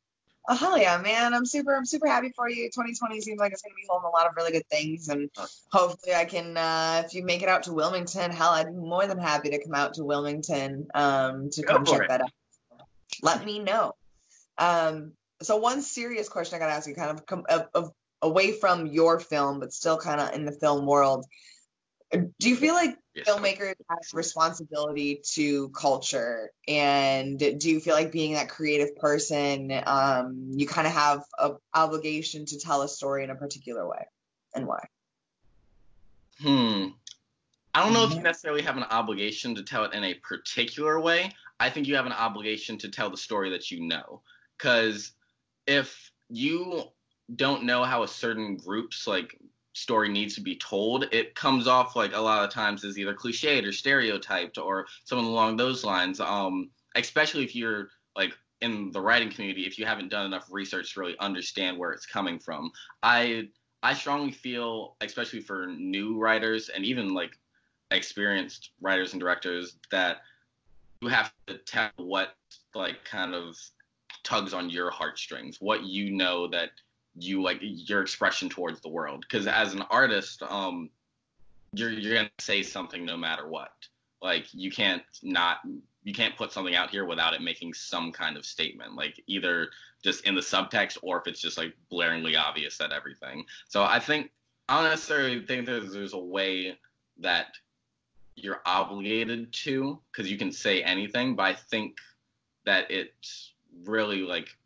Oh 0.49 0.57
hell 0.57 0.77
yeah, 0.77 1.01
man! 1.01 1.35
I'm 1.35 1.47
super, 1.47 1.73
I'm 1.73 1.85
super 1.85 2.09
happy 2.09 2.33
for 2.35 2.49
you. 2.49 2.65
2020 2.65 3.21
seems 3.21 3.39
like 3.39 3.53
it's 3.53 3.63
gonna 3.63 3.77
be 3.77 3.87
holding 3.89 4.09
a 4.09 4.11
lot 4.11 4.27
of 4.27 4.35
really 4.37 4.51
good 4.51 4.67
things, 4.69 5.09
and 5.09 5.31
hopefully 5.71 6.17
I 6.17 6.25
can. 6.25 6.57
Uh, 6.57 7.03
if 7.05 7.15
you 7.15 7.25
make 7.25 7.43
it 7.43 7.49
out 7.49 7.65
to 7.65 7.73
Wilmington, 7.73 8.33
hell, 8.33 8.51
I'd 8.51 8.67
be 8.67 8.73
more 8.73 9.07
than 9.07 9.19
happy 9.19 9.51
to 9.51 9.63
come 9.63 9.75
out 9.75 9.95
to 9.95 10.05
Wilmington 10.05 10.89
um, 10.95 11.51
to 11.51 11.63
Go 11.63 11.75
come 11.75 11.85
check 11.85 12.03
it. 12.03 12.09
that 12.09 12.23
out. 12.23 12.31
Let 13.23 13.45
me 13.45 13.61
know. 13.61 13.93
Um, 14.59 15.13
so 15.43 15.59
one 15.59 15.81
serious 15.81 16.29
question 16.29 16.57
I 16.57 16.59
gotta 16.59 16.73
ask 16.73 16.89
you, 16.89 16.95
kind 16.97 17.11
of 17.11 17.25
come 17.25 17.45
of, 17.49 17.69
of, 17.73 17.93
away 18.21 18.53
from 18.53 18.87
your 18.87 19.21
film, 19.21 19.61
but 19.61 19.73
still 19.73 19.99
kind 19.99 20.21
of 20.21 20.35
in 20.35 20.45
the 20.45 20.53
film 20.53 20.87
world. 20.87 21.25
Do 22.11 22.49
you 22.51 22.57
feel 22.57 22.75
like 22.75 22.97
Yes. 23.15 23.29
filmmakers 23.29 23.75
have 23.91 23.99
responsibility 24.15 25.21
to 25.33 25.69
culture 25.71 26.51
and 26.67 27.39
do 27.39 27.71
you 27.71 27.81
feel 27.81 27.95
like 27.95 28.11
being 28.11 28.35
that 28.35 28.49
creative 28.49 28.97
person 28.97 29.71
um, 29.87 30.51
you 30.57 30.67
kind 30.67 30.87
of 30.87 30.93
have 30.93 31.25
an 31.39 31.57
obligation 31.75 32.47
to 32.47 32.59
tell 32.59 32.83
a 32.83 32.89
story 32.89 33.23
in 33.25 33.31
a 33.31 33.35
particular 33.35 33.87
way 33.87 34.07
and 34.55 34.67
why 34.67 34.87
Hmm. 36.41 36.89
I 37.75 37.83
don't 37.83 37.95
know 37.95 38.05
if 38.05 38.11
you 38.11 38.19
Mhm. 38.19 38.25
necessarily 38.25 38.63
have 38.63 38.77
an 38.77 38.85
obligation 38.85 39.55
to 39.55 39.63
tell 39.63 39.85
it 39.85 39.95
in 39.95 40.05
a 40.05 40.15
particular 40.15 41.01
way. 41.01 41.33
I 41.59 41.71
think 41.71 41.87
you 41.87 41.97
have 41.97 42.07
an 42.07 42.13
obligation 42.13 42.79
to 42.79 42.91
tell 42.91 43.11
the 43.11 43.17
story 43.17 43.51
that 43.51 43.71
you 43.71 43.81
know. 43.81 44.23
Because 44.59 45.13
if 45.67 46.11
you 46.29 46.83
don't 47.35 47.65
know 47.65 47.85
how 47.85 48.03
a 48.03 48.09
certain 48.09 48.57
group's 48.57 49.07
like 49.07 49.39
story 49.73 50.09
needs 50.09 50.35
to 50.35 50.41
be 50.41 50.57
told, 50.57 51.05
it 51.13 51.35
comes 51.35 51.67
off 51.67 51.97
like 51.97 52.15
a 52.15 52.21
lot 52.21 52.45
of 52.45 52.51
times 52.51 52.85
as 52.85 52.99
either 52.99 53.15
cliched 53.15 53.67
or 53.67 53.73
stereotyped 53.73 54.59
or 54.59 54.87
something 55.05 55.27
along 55.27 55.57
those 55.57 55.85
lines. 55.85 56.21
Um, 56.21 56.71
especially 56.95 57.45
if 57.45 57.57
you're 57.57 57.89
like 58.17 58.37
in 58.61 58.91
the 58.93 59.01
writing 59.01 59.31
community, 59.31 59.67
if 59.67 59.79
you 59.79 59.87
haven't 59.87 60.09
done 60.09 60.27
enough 60.27 60.47
research 60.51 60.95
to 60.95 61.01
really 61.01 61.19
understand 61.19 61.79
where 61.79 61.93
it's 61.93 62.07
coming 62.07 62.39
from. 62.39 62.71
I 63.03 63.49
I 63.83 63.95
strongly 63.95 64.31
feel, 64.31 64.97
especially 65.01 65.41
for 65.41 65.67
new 65.67 66.19
writers 66.19 66.69
and 66.69 66.85
even 66.85 67.15
like 67.15 67.37
experienced 67.91 68.71
writers 68.81 69.13
and 69.13 69.21
directors, 69.21 69.77
that 69.91 70.19
you 71.01 71.09
have 71.09 71.33
to 71.49 71.59
tell 71.59 71.91
what 71.97 72.37
like 72.75 73.05
kind 73.05 73.35
of 73.35 73.57
tugs 74.23 74.55
on 74.55 74.71
your 74.71 74.91
heartstrings, 74.91 75.61
what 75.61 75.83
you 75.83 76.13
know 76.13 76.47
that 76.49 76.71
you 77.19 77.43
like 77.43 77.59
your 77.61 78.03
expression 78.03 78.49
towards 78.49 78.81
the 78.81 78.89
world. 78.89 79.25
Because 79.29 79.47
as 79.47 79.75
an 79.75 79.83
artist, 79.91 80.43
um, 80.43 80.91
you're 81.73 81.91
you're 81.91 82.15
gonna 82.15 82.31
say 82.39 82.63
something 82.63 83.05
no 83.05 83.17
matter 83.17 83.49
what. 83.49 83.73
Like 84.21 84.47
you 84.53 84.71
can't 84.71 85.03
not 85.23 85.59
you 86.05 86.13
can't 86.13 86.37
put 86.37 86.53
something 86.53 86.75
out 86.75 86.91
here 86.91 87.05
without 87.05 87.35
it 87.35 87.43
making 87.43 87.75
some 87.75 88.13
kind 88.13 88.37
of 88.37 88.45
statement, 88.45 88.95
like 88.95 89.23
either 89.27 89.71
just 90.03 90.27
in 90.27 90.35
the 90.35 90.41
subtext 90.41 90.99
or 91.03 91.21
if 91.21 91.27
it's 91.27 91.41
just 91.41 91.59
like 91.59 91.75
blaringly 91.91 92.39
obvious 92.39 92.81
at 92.81 92.93
everything. 92.93 93.45
So 93.69 93.85
I 93.85 93.99
think 93.99 94.31
I 94.69 94.81
don't 94.81 94.91
necessarily 94.91 95.45
think 95.45 95.67
that 95.67 95.93
there's 95.93 96.13
a 96.13 96.19
way 96.19 96.79
that 97.19 97.55
you're 98.35 98.63
obligated 98.65 99.53
to 99.53 99.99
because 100.11 100.31
you 100.31 100.39
can 100.39 100.53
say 100.53 100.83
anything, 100.83 101.37
but 101.37 101.43
I 101.43 101.55
think 101.55 101.99
that 102.65 102.91
it 102.91 103.15
really 103.85 104.23
like 104.23 104.57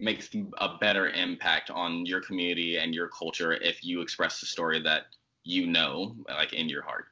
makes 0.00 0.30
a 0.58 0.76
better 0.80 1.08
impact 1.08 1.70
on 1.70 2.06
your 2.06 2.20
community 2.20 2.78
and 2.78 2.94
your 2.94 3.08
culture 3.08 3.52
if 3.52 3.84
you 3.84 4.00
express 4.00 4.40
the 4.40 4.46
story 4.46 4.80
that 4.80 5.06
you 5.44 5.66
know 5.66 6.14
like 6.28 6.52
in 6.52 6.68
your 6.68 6.82
heart. 6.82 7.06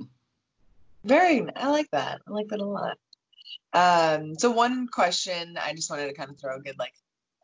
very 1.04 1.46
i 1.56 1.68
like 1.68 1.90
that 1.90 2.20
i 2.26 2.30
like 2.30 2.48
that 2.48 2.60
a 2.60 2.64
lot 2.64 2.98
um, 3.72 4.38
so 4.38 4.50
one 4.50 4.86
question 4.88 5.58
i 5.62 5.72
just 5.74 5.90
wanted 5.90 6.06
to 6.06 6.14
kind 6.14 6.30
of 6.30 6.38
throw 6.38 6.56
a 6.56 6.60
good 6.60 6.78
like 6.78 6.94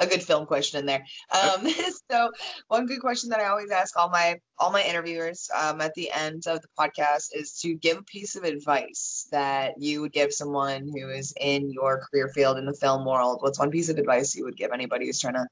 a 0.03 0.07
good 0.07 0.23
film 0.23 0.47
question 0.47 0.81
in 0.81 0.87
there. 0.87 1.05
Um, 1.31 1.69
so 2.11 2.31
one 2.69 2.87
good 2.87 3.01
question 3.01 3.31
that 3.31 3.41
i 3.41 3.47
always 3.47 3.71
ask 3.71 3.99
all 3.99 4.09
my 4.09 4.39
all 4.59 4.71
my 4.71 4.83
interviewers 4.83 5.49
um, 5.59 5.81
at 5.81 5.95
the 5.95 6.11
end 6.11 6.47
of 6.47 6.61
the 6.61 6.69
podcast 6.79 7.29
is 7.33 7.59
to 7.61 7.75
give 7.75 7.99
a 7.99 8.03
piece 8.03 8.37
of 8.37 8.45
advice 8.45 9.27
that 9.33 9.75
you 9.79 10.01
would 10.01 10.13
give 10.13 10.33
someone 10.33 10.89
who 10.89 11.09
is 11.09 11.35
in 11.41 11.71
your 11.71 12.01
career 12.01 12.29
field 12.29 12.59
in 12.59 12.67
the 12.67 12.75
film 12.75 13.05
world. 13.05 13.39
What's 13.41 13.59
one 13.59 13.71
piece 13.71 13.89
of 13.89 13.99
advice 13.99 14.37
you 14.37 14.45
would 14.45 14.57
give 14.57 14.73
anybody 14.73 15.07
who's 15.07 15.21
trying 15.21 15.35
to 15.35 15.47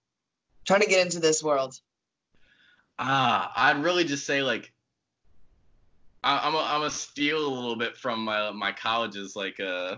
trying 0.65 0.81
to 0.81 0.89
get 0.89 1.05
into 1.05 1.21
this 1.21 1.43
world? 1.43 1.75
Ah, 2.99 3.53
I'd 3.57 3.83
really 3.83 4.05
just 4.05 4.27
say 4.27 4.43
like 4.43 4.73
I, 6.23 6.47
I'm 6.47 6.55
a, 6.55 6.59
I'm 6.59 6.83
a 6.83 6.91
steal 6.91 7.47
a 7.47 7.55
little 7.55 7.77
bit 7.77 7.97
from 7.97 8.25
my 8.25 8.51
my 8.51 8.73
college's 8.73 9.35
like 9.35 9.59
uh 9.59 9.97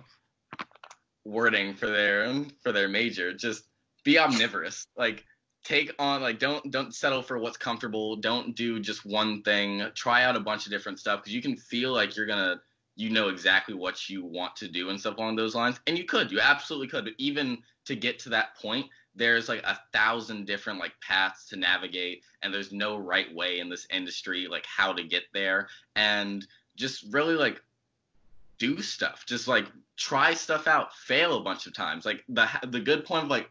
wording 1.24 1.74
for 1.74 1.86
their 1.86 2.44
for 2.62 2.72
their 2.72 2.88
major. 2.88 3.32
Just 3.32 3.64
be 4.04 4.18
omnivorous. 4.18 4.86
Like 4.96 5.24
take 5.64 5.92
on 5.98 6.22
like 6.22 6.38
don't 6.38 6.70
don't 6.70 6.94
settle 6.94 7.22
for 7.22 7.38
what's 7.38 7.56
comfortable. 7.56 8.16
Don't 8.16 8.54
do 8.54 8.80
just 8.80 9.04
one 9.06 9.42
thing. 9.42 9.84
Try 9.94 10.24
out 10.24 10.36
a 10.36 10.40
bunch 10.40 10.66
of 10.66 10.72
different 10.72 10.98
stuff 10.98 11.20
because 11.20 11.34
you 11.34 11.42
can 11.42 11.56
feel 11.56 11.92
like 11.92 12.16
you're 12.16 12.26
gonna 12.26 12.60
you 12.94 13.10
know 13.10 13.28
exactly 13.28 13.74
what 13.74 14.08
you 14.08 14.24
want 14.24 14.54
to 14.56 14.68
do 14.68 14.90
and 14.90 15.00
stuff 15.00 15.16
along 15.16 15.36
those 15.36 15.54
lines. 15.54 15.80
And 15.86 15.96
you 15.96 16.04
could, 16.04 16.30
you 16.30 16.40
absolutely 16.40 16.88
could. 16.88 17.04
But 17.04 17.14
even 17.18 17.58
to 17.86 17.96
get 17.96 18.18
to 18.20 18.28
that 18.30 18.56
point, 18.56 18.86
there's 19.14 19.48
like 19.48 19.62
a 19.64 19.78
thousand 19.92 20.46
different 20.46 20.78
like 20.78 20.92
paths 21.00 21.48
to 21.48 21.56
navigate 21.56 22.22
and 22.42 22.52
there's 22.52 22.72
no 22.72 22.96
right 22.96 23.32
way 23.34 23.58
in 23.58 23.68
this 23.68 23.86
industry 23.90 24.48
like 24.48 24.64
how 24.66 24.92
to 24.92 25.04
get 25.04 25.24
there 25.34 25.68
and 25.96 26.46
just 26.76 27.04
really 27.12 27.34
like 27.34 27.60
do 28.58 28.80
stuff 28.80 29.24
just 29.26 29.48
like 29.48 29.66
try 29.96 30.32
stuff 30.32 30.66
out 30.66 30.94
fail 30.94 31.36
a 31.36 31.42
bunch 31.42 31.66
of 31.66 31.74
times 31.74 32.06
like 32.06 32.24
the 32.28 32.48
the 32.68 32.80
good 32.80 33.04
point 33.04 33.24
of 33.24 33.30
like 33.30 33.50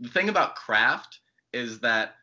the 0.00 0.08
thing 0.08 0.28
about 0.28 0.56
craft 0.56 1.20
is 1.52 1.80
that 1.80 2.16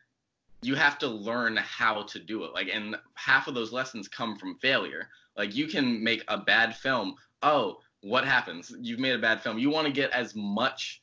you 0.62 0.74
have 0.74 0.98
to 0.98 1.08
learn 1.08 1.56
how 1.56 2.02
to 2.04 2.18
do 2.18 2.44
it. 2.44 2.54
Like 2.54 2.68
and 2.72 2.96
half 3.14 3.48
of 3.48 3.54
those 3.54 3.72
lessons 3.72 4.08
come 4.08 4.36
from 4.36 4.58
failure. 4.58 5.08
Like 5.36 5.54
you 5.54 5.66
can 5.66 6.02
make 6.02 6.24
a 6.28 6.38
bad 6.38 6.76
film. 6.76 7.16
Oh 7.42 7.78
what 8.02 8.24
happens? 8.24 8.74
You've 8.80 8.98
made 8.98 9.14
a 9.14 9.18
bad 9.18 9.42
film. 9.42 9.58
You 9.58 9.70
want 9.70 9.86
to 9.86 9.92
get 9.92 10.10
as 10.10 10.34
much 10.34 11.02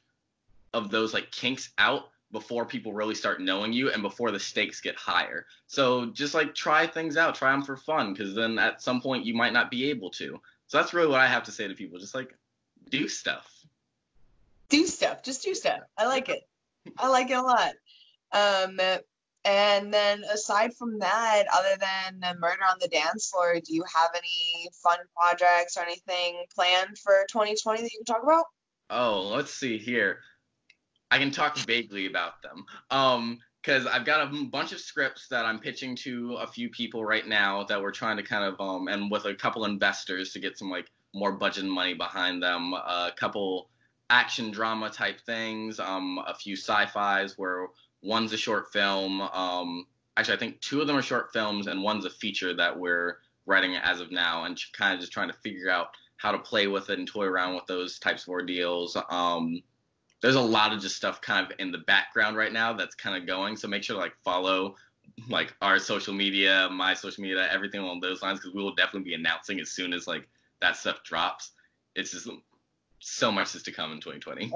of 0.74 0.92
those 0.92 1.14
like 1.14 1.32
kinks 1.32 1.70
out 1.78 2.10
before 2.32 2.66
people 2.66 2.94
really 2.94 3.16
start 3.16 3.42
knowing 3.42 3.74
you 3.74 3.90
and 3.90 4.04
before 4.04 4.32
the 4.32 4.40
stakes 4.40 4.82
get 4.82 4.96
higher. 4.96 5.46
So 5.68 6.08
just 6.08 6.36
like 6.36 6.54
try 6.54 6.86
things 6.86 7.18
out, 7.18 7.36
try 7.36 7.52
them 7.52 7.64
for 7.64 7.76
fun, 7.76 8.14
because 8.14 8.36
then 8.36 8.60
at 8.60 8.82
some 8.82 9.02
point 9.02 9.26
you 9.26 9.34
might 9.34 9.54
not 9.54 9.72
be 9.72 9.90
able 9.90 10.12
to. 10.12 10.40
So 10.68 10.78
that's 10.78 10.94
really 10.94 11.08
what 11.08 11.22
I 11.22 11.28
have 11.28 11.44
to 11.44 11.52
say 11.52 11.68
to 11.68 11.74
people. 11.74 11.98
Just 11.98 12.14
like 12.14 12.36
do 12.90 13.08
stuff. 13.08 13.50
do 14.68 14.86
stuff. 14.86 15.24
Just 15.24 15.44
do 15.44 15.56
stuff. 15.56 15.80
I 15.98 16.06
like 16.06 16.30
it 16.30 16.48
i 16.98 17.08
like 17.08 17.30
it 17.30 17.38
a 17.38 17.42
lot 17.42 17.74
um 18.32 18.80
and 19.46 19.94
then 19.94 20.22
aside 20.32 20.74
from 20.74 21.00
that 21.00 21.44
other 21.54 21.78
than 21.80 22.20
uh, 22.24 22.34
murder 22.40 22.62
on 22.70 22.78
the 22.80 22.88
dance 22.90 23.30
floor 23.30 23.56
do 23.56 23.74
you 23.74 23.84
have 23.94 24.10
any 24.16 24.70
fun 24.84 25.00
projects 25.16 25.78
or 25.78 25.82
anything 25.82 26.44
planned 26.54 26.98
for 26.98 27.26
2020 27.32 27.82
that 27.82 27.92
you 27.92 28.00
can 28.00 28.16
talk 28.16 28.24
about 28.24 28.46
Oh, 28.90 29.30
let's 29.34 29.54
see 29.54 29.78
here. 29.78 30.20
I 31.12 31.20
can 31.20 31.32
talk 31.32 31.58
vaguely 31.58 32.08
about 32.08 32.42
them. 32.42 32.66
Um, 32.90 33.40
because 33.62 33.86
I've 33.86 34.06
got 34.06 34.22
a 34.22 34.46
bunch 34.46 34.72
of 34.72 34.80
scripts 34.80 35.28
that 35.28 35.46
I'm 35.46 35.60
pitching 35.60 35.94
to 35.98 36.36
a 36.36 36.48
few 36.48 36.70
people 36.70 37.04
right 37.04 37.28
now 37.28 37.66
that 37.66 37.82
we're 37.82 37.92
trying 37.92 38.16
to 38.16 38.24
kind 38.24 38.46
of 38.46 38.60
um 38.62 38.88
and 38.88 39.12
with 39.12 39.26
a 39.26 39.36
couple 39.36 39.66
investors 39.66 40.32
to 40.32 40.40
get 40.40 40.58
some 40.58 40.72
like 40.72 40.90
more 41.14 41.34
budget 41.34 41.66
money 41.66 41.94
behind 41.94 42.42
them. 42.42 42.74
a 42.74 43.12
couple 43.18 43.69
action 44.10 44.52
drama 44.52 44.90
type 44.90 45.22
things. 45.22 45.80
Um, 45.80 46.20
a 46.26 46.34
few 46.34 46.56
sci-fi's 46.56 47.38
where 47.38 47.68
one's 48.02 48.34
a 48.34 48.38
short 48.38 48.72
film. 48.72 49.22
Um, 49.22 49.86
actually, 50.18 50.36
I 50.36 50.40
think 50.40 50.62
two 50.62 50.82
of 50.82 50.88
them 50.88 50.96
are 50.96 51.02
short 51.02 51.32
films 51.34 51.68
and 51.68 51.84
one's 51.84 52.06
a 52.06 52.10
feature 52.10 52.54
that 52.56 52.78
we're 52.78 53.18
writing 53.46 53.76
as 53.76 54.00
of 54.00 54.12
now 54.12 54.46
and 54.46 54.60
kind 54.74 54.94
of 54.94 55.00
just 55.00 55.12
trying 55.12 55.30
to 55.30 55.38
figure 55.38 55.70
out 55.70 55.88
how 56.18 56.32
to 56.32 56.40
play 56.40 56.68
with 56.68 56.90
it 56.90 57.00
and 57.00 57.08
toy 57.08 57.26
around 57.26 57.56
with 57.56 57.66
those 57.66 57.98
types 58.00 58.24
of 58.24 58.30
ordeals. 58.30 58.98
Um, 59.10 59.62
there's 60.22 60.36
a 60.36 60.42
lot 60.42 60.74
of 60.74 60.82
just 60.82 60.98
stuff 60.98 61.22
kind 61.22 61.46
of 61.46 61.58
in 61.60 61.72
the 61.72 61.78
background 61.80 62.36
right 62.36 62.52
now 62.52 62.74
that's 62.74 62.96
kind 62.96 63.16
of 63.16 63.26
going. 63.26 63.56
So 63.56 63.68
make 63.68 63.84
sure 63.84 63.96
to 63.96 64.02
like 64.02 64.16
follow 64.24 64.76
like 65.30 65.56
our 65.62 65.80
social 65.80 66.14
media, 66.14 66.70
my 66.72 66.94
social 66.94 67.24
media, 67.24 67.48
everything 67.52 67.82
along 67.82 68.02
those 68.02 68.22
lines, 68.22 68.40
because 68.40 68.54
we 68.54 68.62
will 68.62 68.76
definitely 68.76 69.10
be 69.10 69.16
announcing 69.16 69.60
as 69.60 69.72
soon 69.72 69.94
as 69.94 70.08
like 70.08 70.28
that 70.62 70.76
stuff 70.76 71.04
drops. 71.04 71.52
It's 71.96 72.12
just 72.12 72.30
so 73.00 73.32
much 73.32 73.56
is 73.56 73.64
to 73.64 73.72
come 73.72 73.92
in 73.92 74.02
2020. 74.02 74.52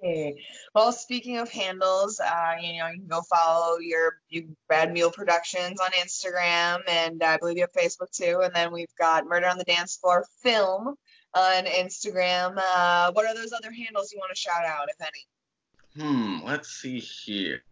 Hey. 0.00 0.44
Well, 0.74 0.92
speaking 0.92 1.38
of 1.38 1.50
handles, 1.50 2.20
uh, 2.20 2.54
you 2.60 2.78
know, 2.78 2.88
you 2.88 2.98
can 2.98 3.06
go 3.08 3.22
follow 3.22 3.78
your, 3.78 4.18
your 4.28 4.44
Bad 4.68 4.92
Mule 4.92 5.10
Productions 5.10 5.80
on 5.80 5.90
Instagram, 5.92 6.80
and 6.88 7.22
I 7.22 7.36
believe 7.36 7.56
you 7.56 7.62
have 7.62 7.72
Facebook 7.72 8.10
too. 8.10 8.40
And 8.42 8.54
then 8.54 8.72
we've 8.72 8.94
got 8.98 9.26
Murder 9.26 9.46
on 9.46 9.58
the 9.58 9.64
Dance 9.64 9.96
Floor 9.96 10.26
Film 10.42 10.94
on 11.34 11.64
Instagram. 11.64 12.58
Uh, 12.58 13.12
what 13.12 13.26
are 13.26 13.34
those 13.34 13.52
other 13.52 13.70
handles 13.70 14.12
you 14.12 14.18
want 14.18 14.34
to 14.34 14.40
shout 14.40 14.64
out, 14.64 14.88
if 14.88 15.00
any? 15.00 16.04
Hmm, 16.04 16.44
let's 16.44 16.70
see 16.70 16.98
here. 16.98 17.62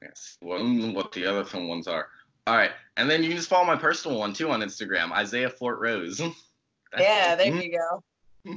Yes, 0.00 0.36
one 0.40 0.94
what 0.94 1.12
the 1.12 1.26
other 1.26 1.44
film 1.44 1.68
ones 1.68 1.86
are. 1.86 2.08
All 2.46 2.56
right, 2.56 2.72
and 2.96 3.08
then 3.08 3.22
you 3.22 3.28
can 3.28 3.36
just 3.36 3.48
follow 3.48 3.64
my 3.64 3.76
personal 3.76 4.18
one 4.18 4.32
too 4.32 4.50
on 4.50 4.60
Instagram, 4.60 5.12
Isaiah 5.12 5.50
Fort 5.50 5.80
Rose. 5.80 6.20
Yeah, 6.98 7.36
there 7.36 7.54
you 7.54 7.72
go. 7.72 8.02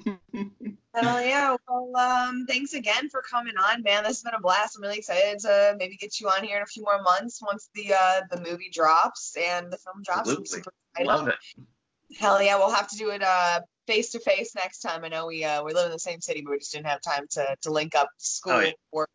Hell 0.94 1.22
yeah. 1.22 1.56
Well, 1.68 1.96
um, 1.96 2.46
thanks 2.48 2.74
again 2.74 3.10
for 3.10 3.22
coming 3.22 3.54
on, 3.58 3.84
man. 3.84 4.04
This 4.04 4.18
has 4.18 4.24
been 4.24 4.34
a 4.34 4.42
blast. 4.42 4.76
I'm 4.76 4.82
really 4.82 4.98
excited 4.98 5.40
to 5.40 5.76
maybe 5.78 5.96
get 5.98 6.20
you 6.20 6.28
on 6.28 6.44
here 6.44 6.58
in 6.58 6.64
a 6.64 6.68
few 6.68 6.84
more 6.84 7.02
months 7.02 7.42
once 7.42 7.70
the 7.76 7.94
uh, 7.94 8.22
the 8.32 8.42
movie 8.42 8.70
drops 8.72 9.36
and 9.38 9.72
the 9.72 9.78
film 9.78 10.02
drops. 10.04 10.30
Absolutely. 10.30 10.62
Love 11.02 11.28
it. 11.28 11.36
Hell 12.18 12.42
yeah, 12.42 12.58
we'll 12.58 12.72
have 12.74 12.88
to 12.90 12.98
do 12.98 13.10
it 13.10 13.22
uh 13.22 13.62
face 13.88 14.12
to 14.12 14.20
face 14.20 14.56
next 14.56 14.80
time. 14.80 15.04
I 15.04 15.10
know 15.10 15.28
we 15.28 15.44
uh 15.44 15.64
we 15.64 15.74
live 15.74 15.86
in 15.86 15.92
the 15.92 16.00
same 16.00 16.22
city, 16.22 16.42
but 16.42 16.52
we 16.52 16.60
just 16.60 16.72
didn't 16.72 16.88
have 16.88 17.02
time 17.02 17.26
to 17.32 17.56
to 17.64 17.72
link 17.72 17.96
up 17.96 18.10
school, 18.18 18.54
oh, 18.54 18.60
yeah. 18.62 18.72
work, 18.92 19.10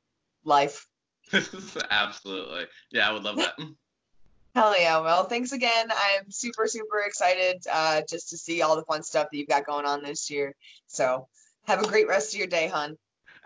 life. 0.45 0.87
Absolutely. 1.91 2.67
Yeah, 2.91 3.09
I 3.09 3.13
would 3.13 3.23
love 3.25 3.37
that. 3.37 3.55
Hell 4.55 4.75
yeah. 4.79 4.99
Well, 5.01 5.25
thanks 5.25 5.53
again. 5.53 5.91
I'm 5.91 6.31
super, 6.31 6.67
super 6.67 7.01
excited 7.07 7.63
uh, 7.71 8.03
just 8.09 8.31
to 8.31 8.37
see 8.37 8.63
all 8.63 8.77
the 8.77 8.83
fun 8.83 9.03
stuff 9.03 9.29
that 9.31 9.39
you've 9.39 9.49
got 9.49 9.67
going 9.67 9.87
on 9.87 10.03
this 10.03 10.31
year. 10.31 10.55
So 10.87 11.29
have 11.67 11.83
a 11.83 11.87
great 11.87 12.09
rest 12.09 12.35
of 12.35 12.39
your 12.39 12.49
day, 12.49 12.67
hon. 12.67 12.97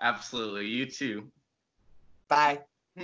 Absolutely. 0.01 0.67
You 0.67 0.87
too. 0.87 1.31
Bye. 2.29 2.61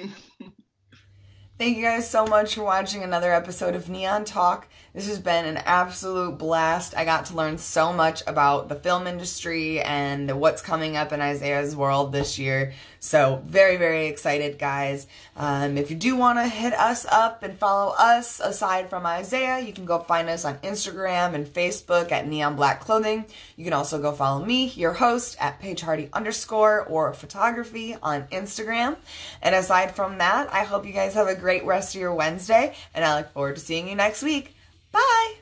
Thank 1.60 1.76
you 1.76 1.82
guys 1.82 2.08
so 2.08 2.24
much 2.24 2.54
for 2.54 2.62
watching 2.62 3.02
another 3.02 3.34
episode 3.34 3.74
of 3.74 3.90
Neon 3.90 4.24
Talk. 4.24 4.66
This 4.94 5.06
has 5.08 5.18
been 5.18 5.44
an 5.44 5.58
absolute 5.58 6.38
blast. 6.38 6.96
I 6.96 7.04
got 7.04 7.26
to 7.26 7.36
learn 7.36 7.58
so 7.58 7.92
much 7.92 8.22
about 8.26 8.70
the 8.70 8.76
film 8.76 9.06
industry 9.06 9.78
and 9.82 10.40
what's 10.40 10.62
coming 10.62 10.96
up 10.96 11.12
in 11.12 11.20
Isaiah's 11.20 11.76
world 11.76 12.12
this 12.12 12.38
year. 12.38 12.72
So, 13.02 13.42
very, 13.46 13.78
very 13.78 14.08
excited, 14.08 14.58
guys. 14.58 15.06
Um, 15.34 15.78
if 15.78 15.90
you 15.90 15.96
do 15.96 16.16
want 16.16 16.38
to 16.38 16.46
hit 16.46 16.74
us 16.74 17.06
up 17.06 17.42
and 17.42 17.58
follow 17.58 17.94
us 17.98 18.40
aside 18.40 18.90
from 18.90 19.06
Isaiah, 19.06 19.58
you 19.58 19.72
can 19.72 19.86
go 19.86 20.00
find 20.00 20.28
us 20.28 20.44
on 20.44 20.58
Instagram 20.58 21.34
and 21.34 21.46
Facebook 21.46 22.12
at 22.12 22.28
Neon 22.28 22.56
Black 22.56 22.80
Clothing. 22.80 23.24
You 23.56 23.64
can 23.64 23.72
also 23.72 24.02
go 24.02 24.12
follow 24.12 24.44
me, 24.44 24.66
your 24.76 24.92
host, 24.92 25.38
at 25.40 25.58
Paige 25.60 25.80
Hardy 25.80 26.10
underscore 26.12 26.84
or 26.84 27.14
photography 27.14 27.96
on 28.02 28.24
Instagram. 28.24 28.98
And 29.40 29.54
aside 29.54 29.96
from 29.96 30.18
that, 30.18 30.52
I 30.52 30.64
hope 30.64 30.84
you 30.84 30.92
guys 30.92 31.14
have 31.14 31.26
a 31.26 31.34
great 31.34 31.64
rest 31.64 31.94
of 31.94 32.02
your 32.02 32.14
Wednesday, 32.14 32.74
and 32.94 33.02
I 33.02 33.16
look 33.16 33.32
forward 33.32 33.56
to 33.56 33.62
seeing 33.62 33.88
you 33.88 33.94
next 33.94 34.22
week. 34.22 34.54
Bye! 34.92 35.36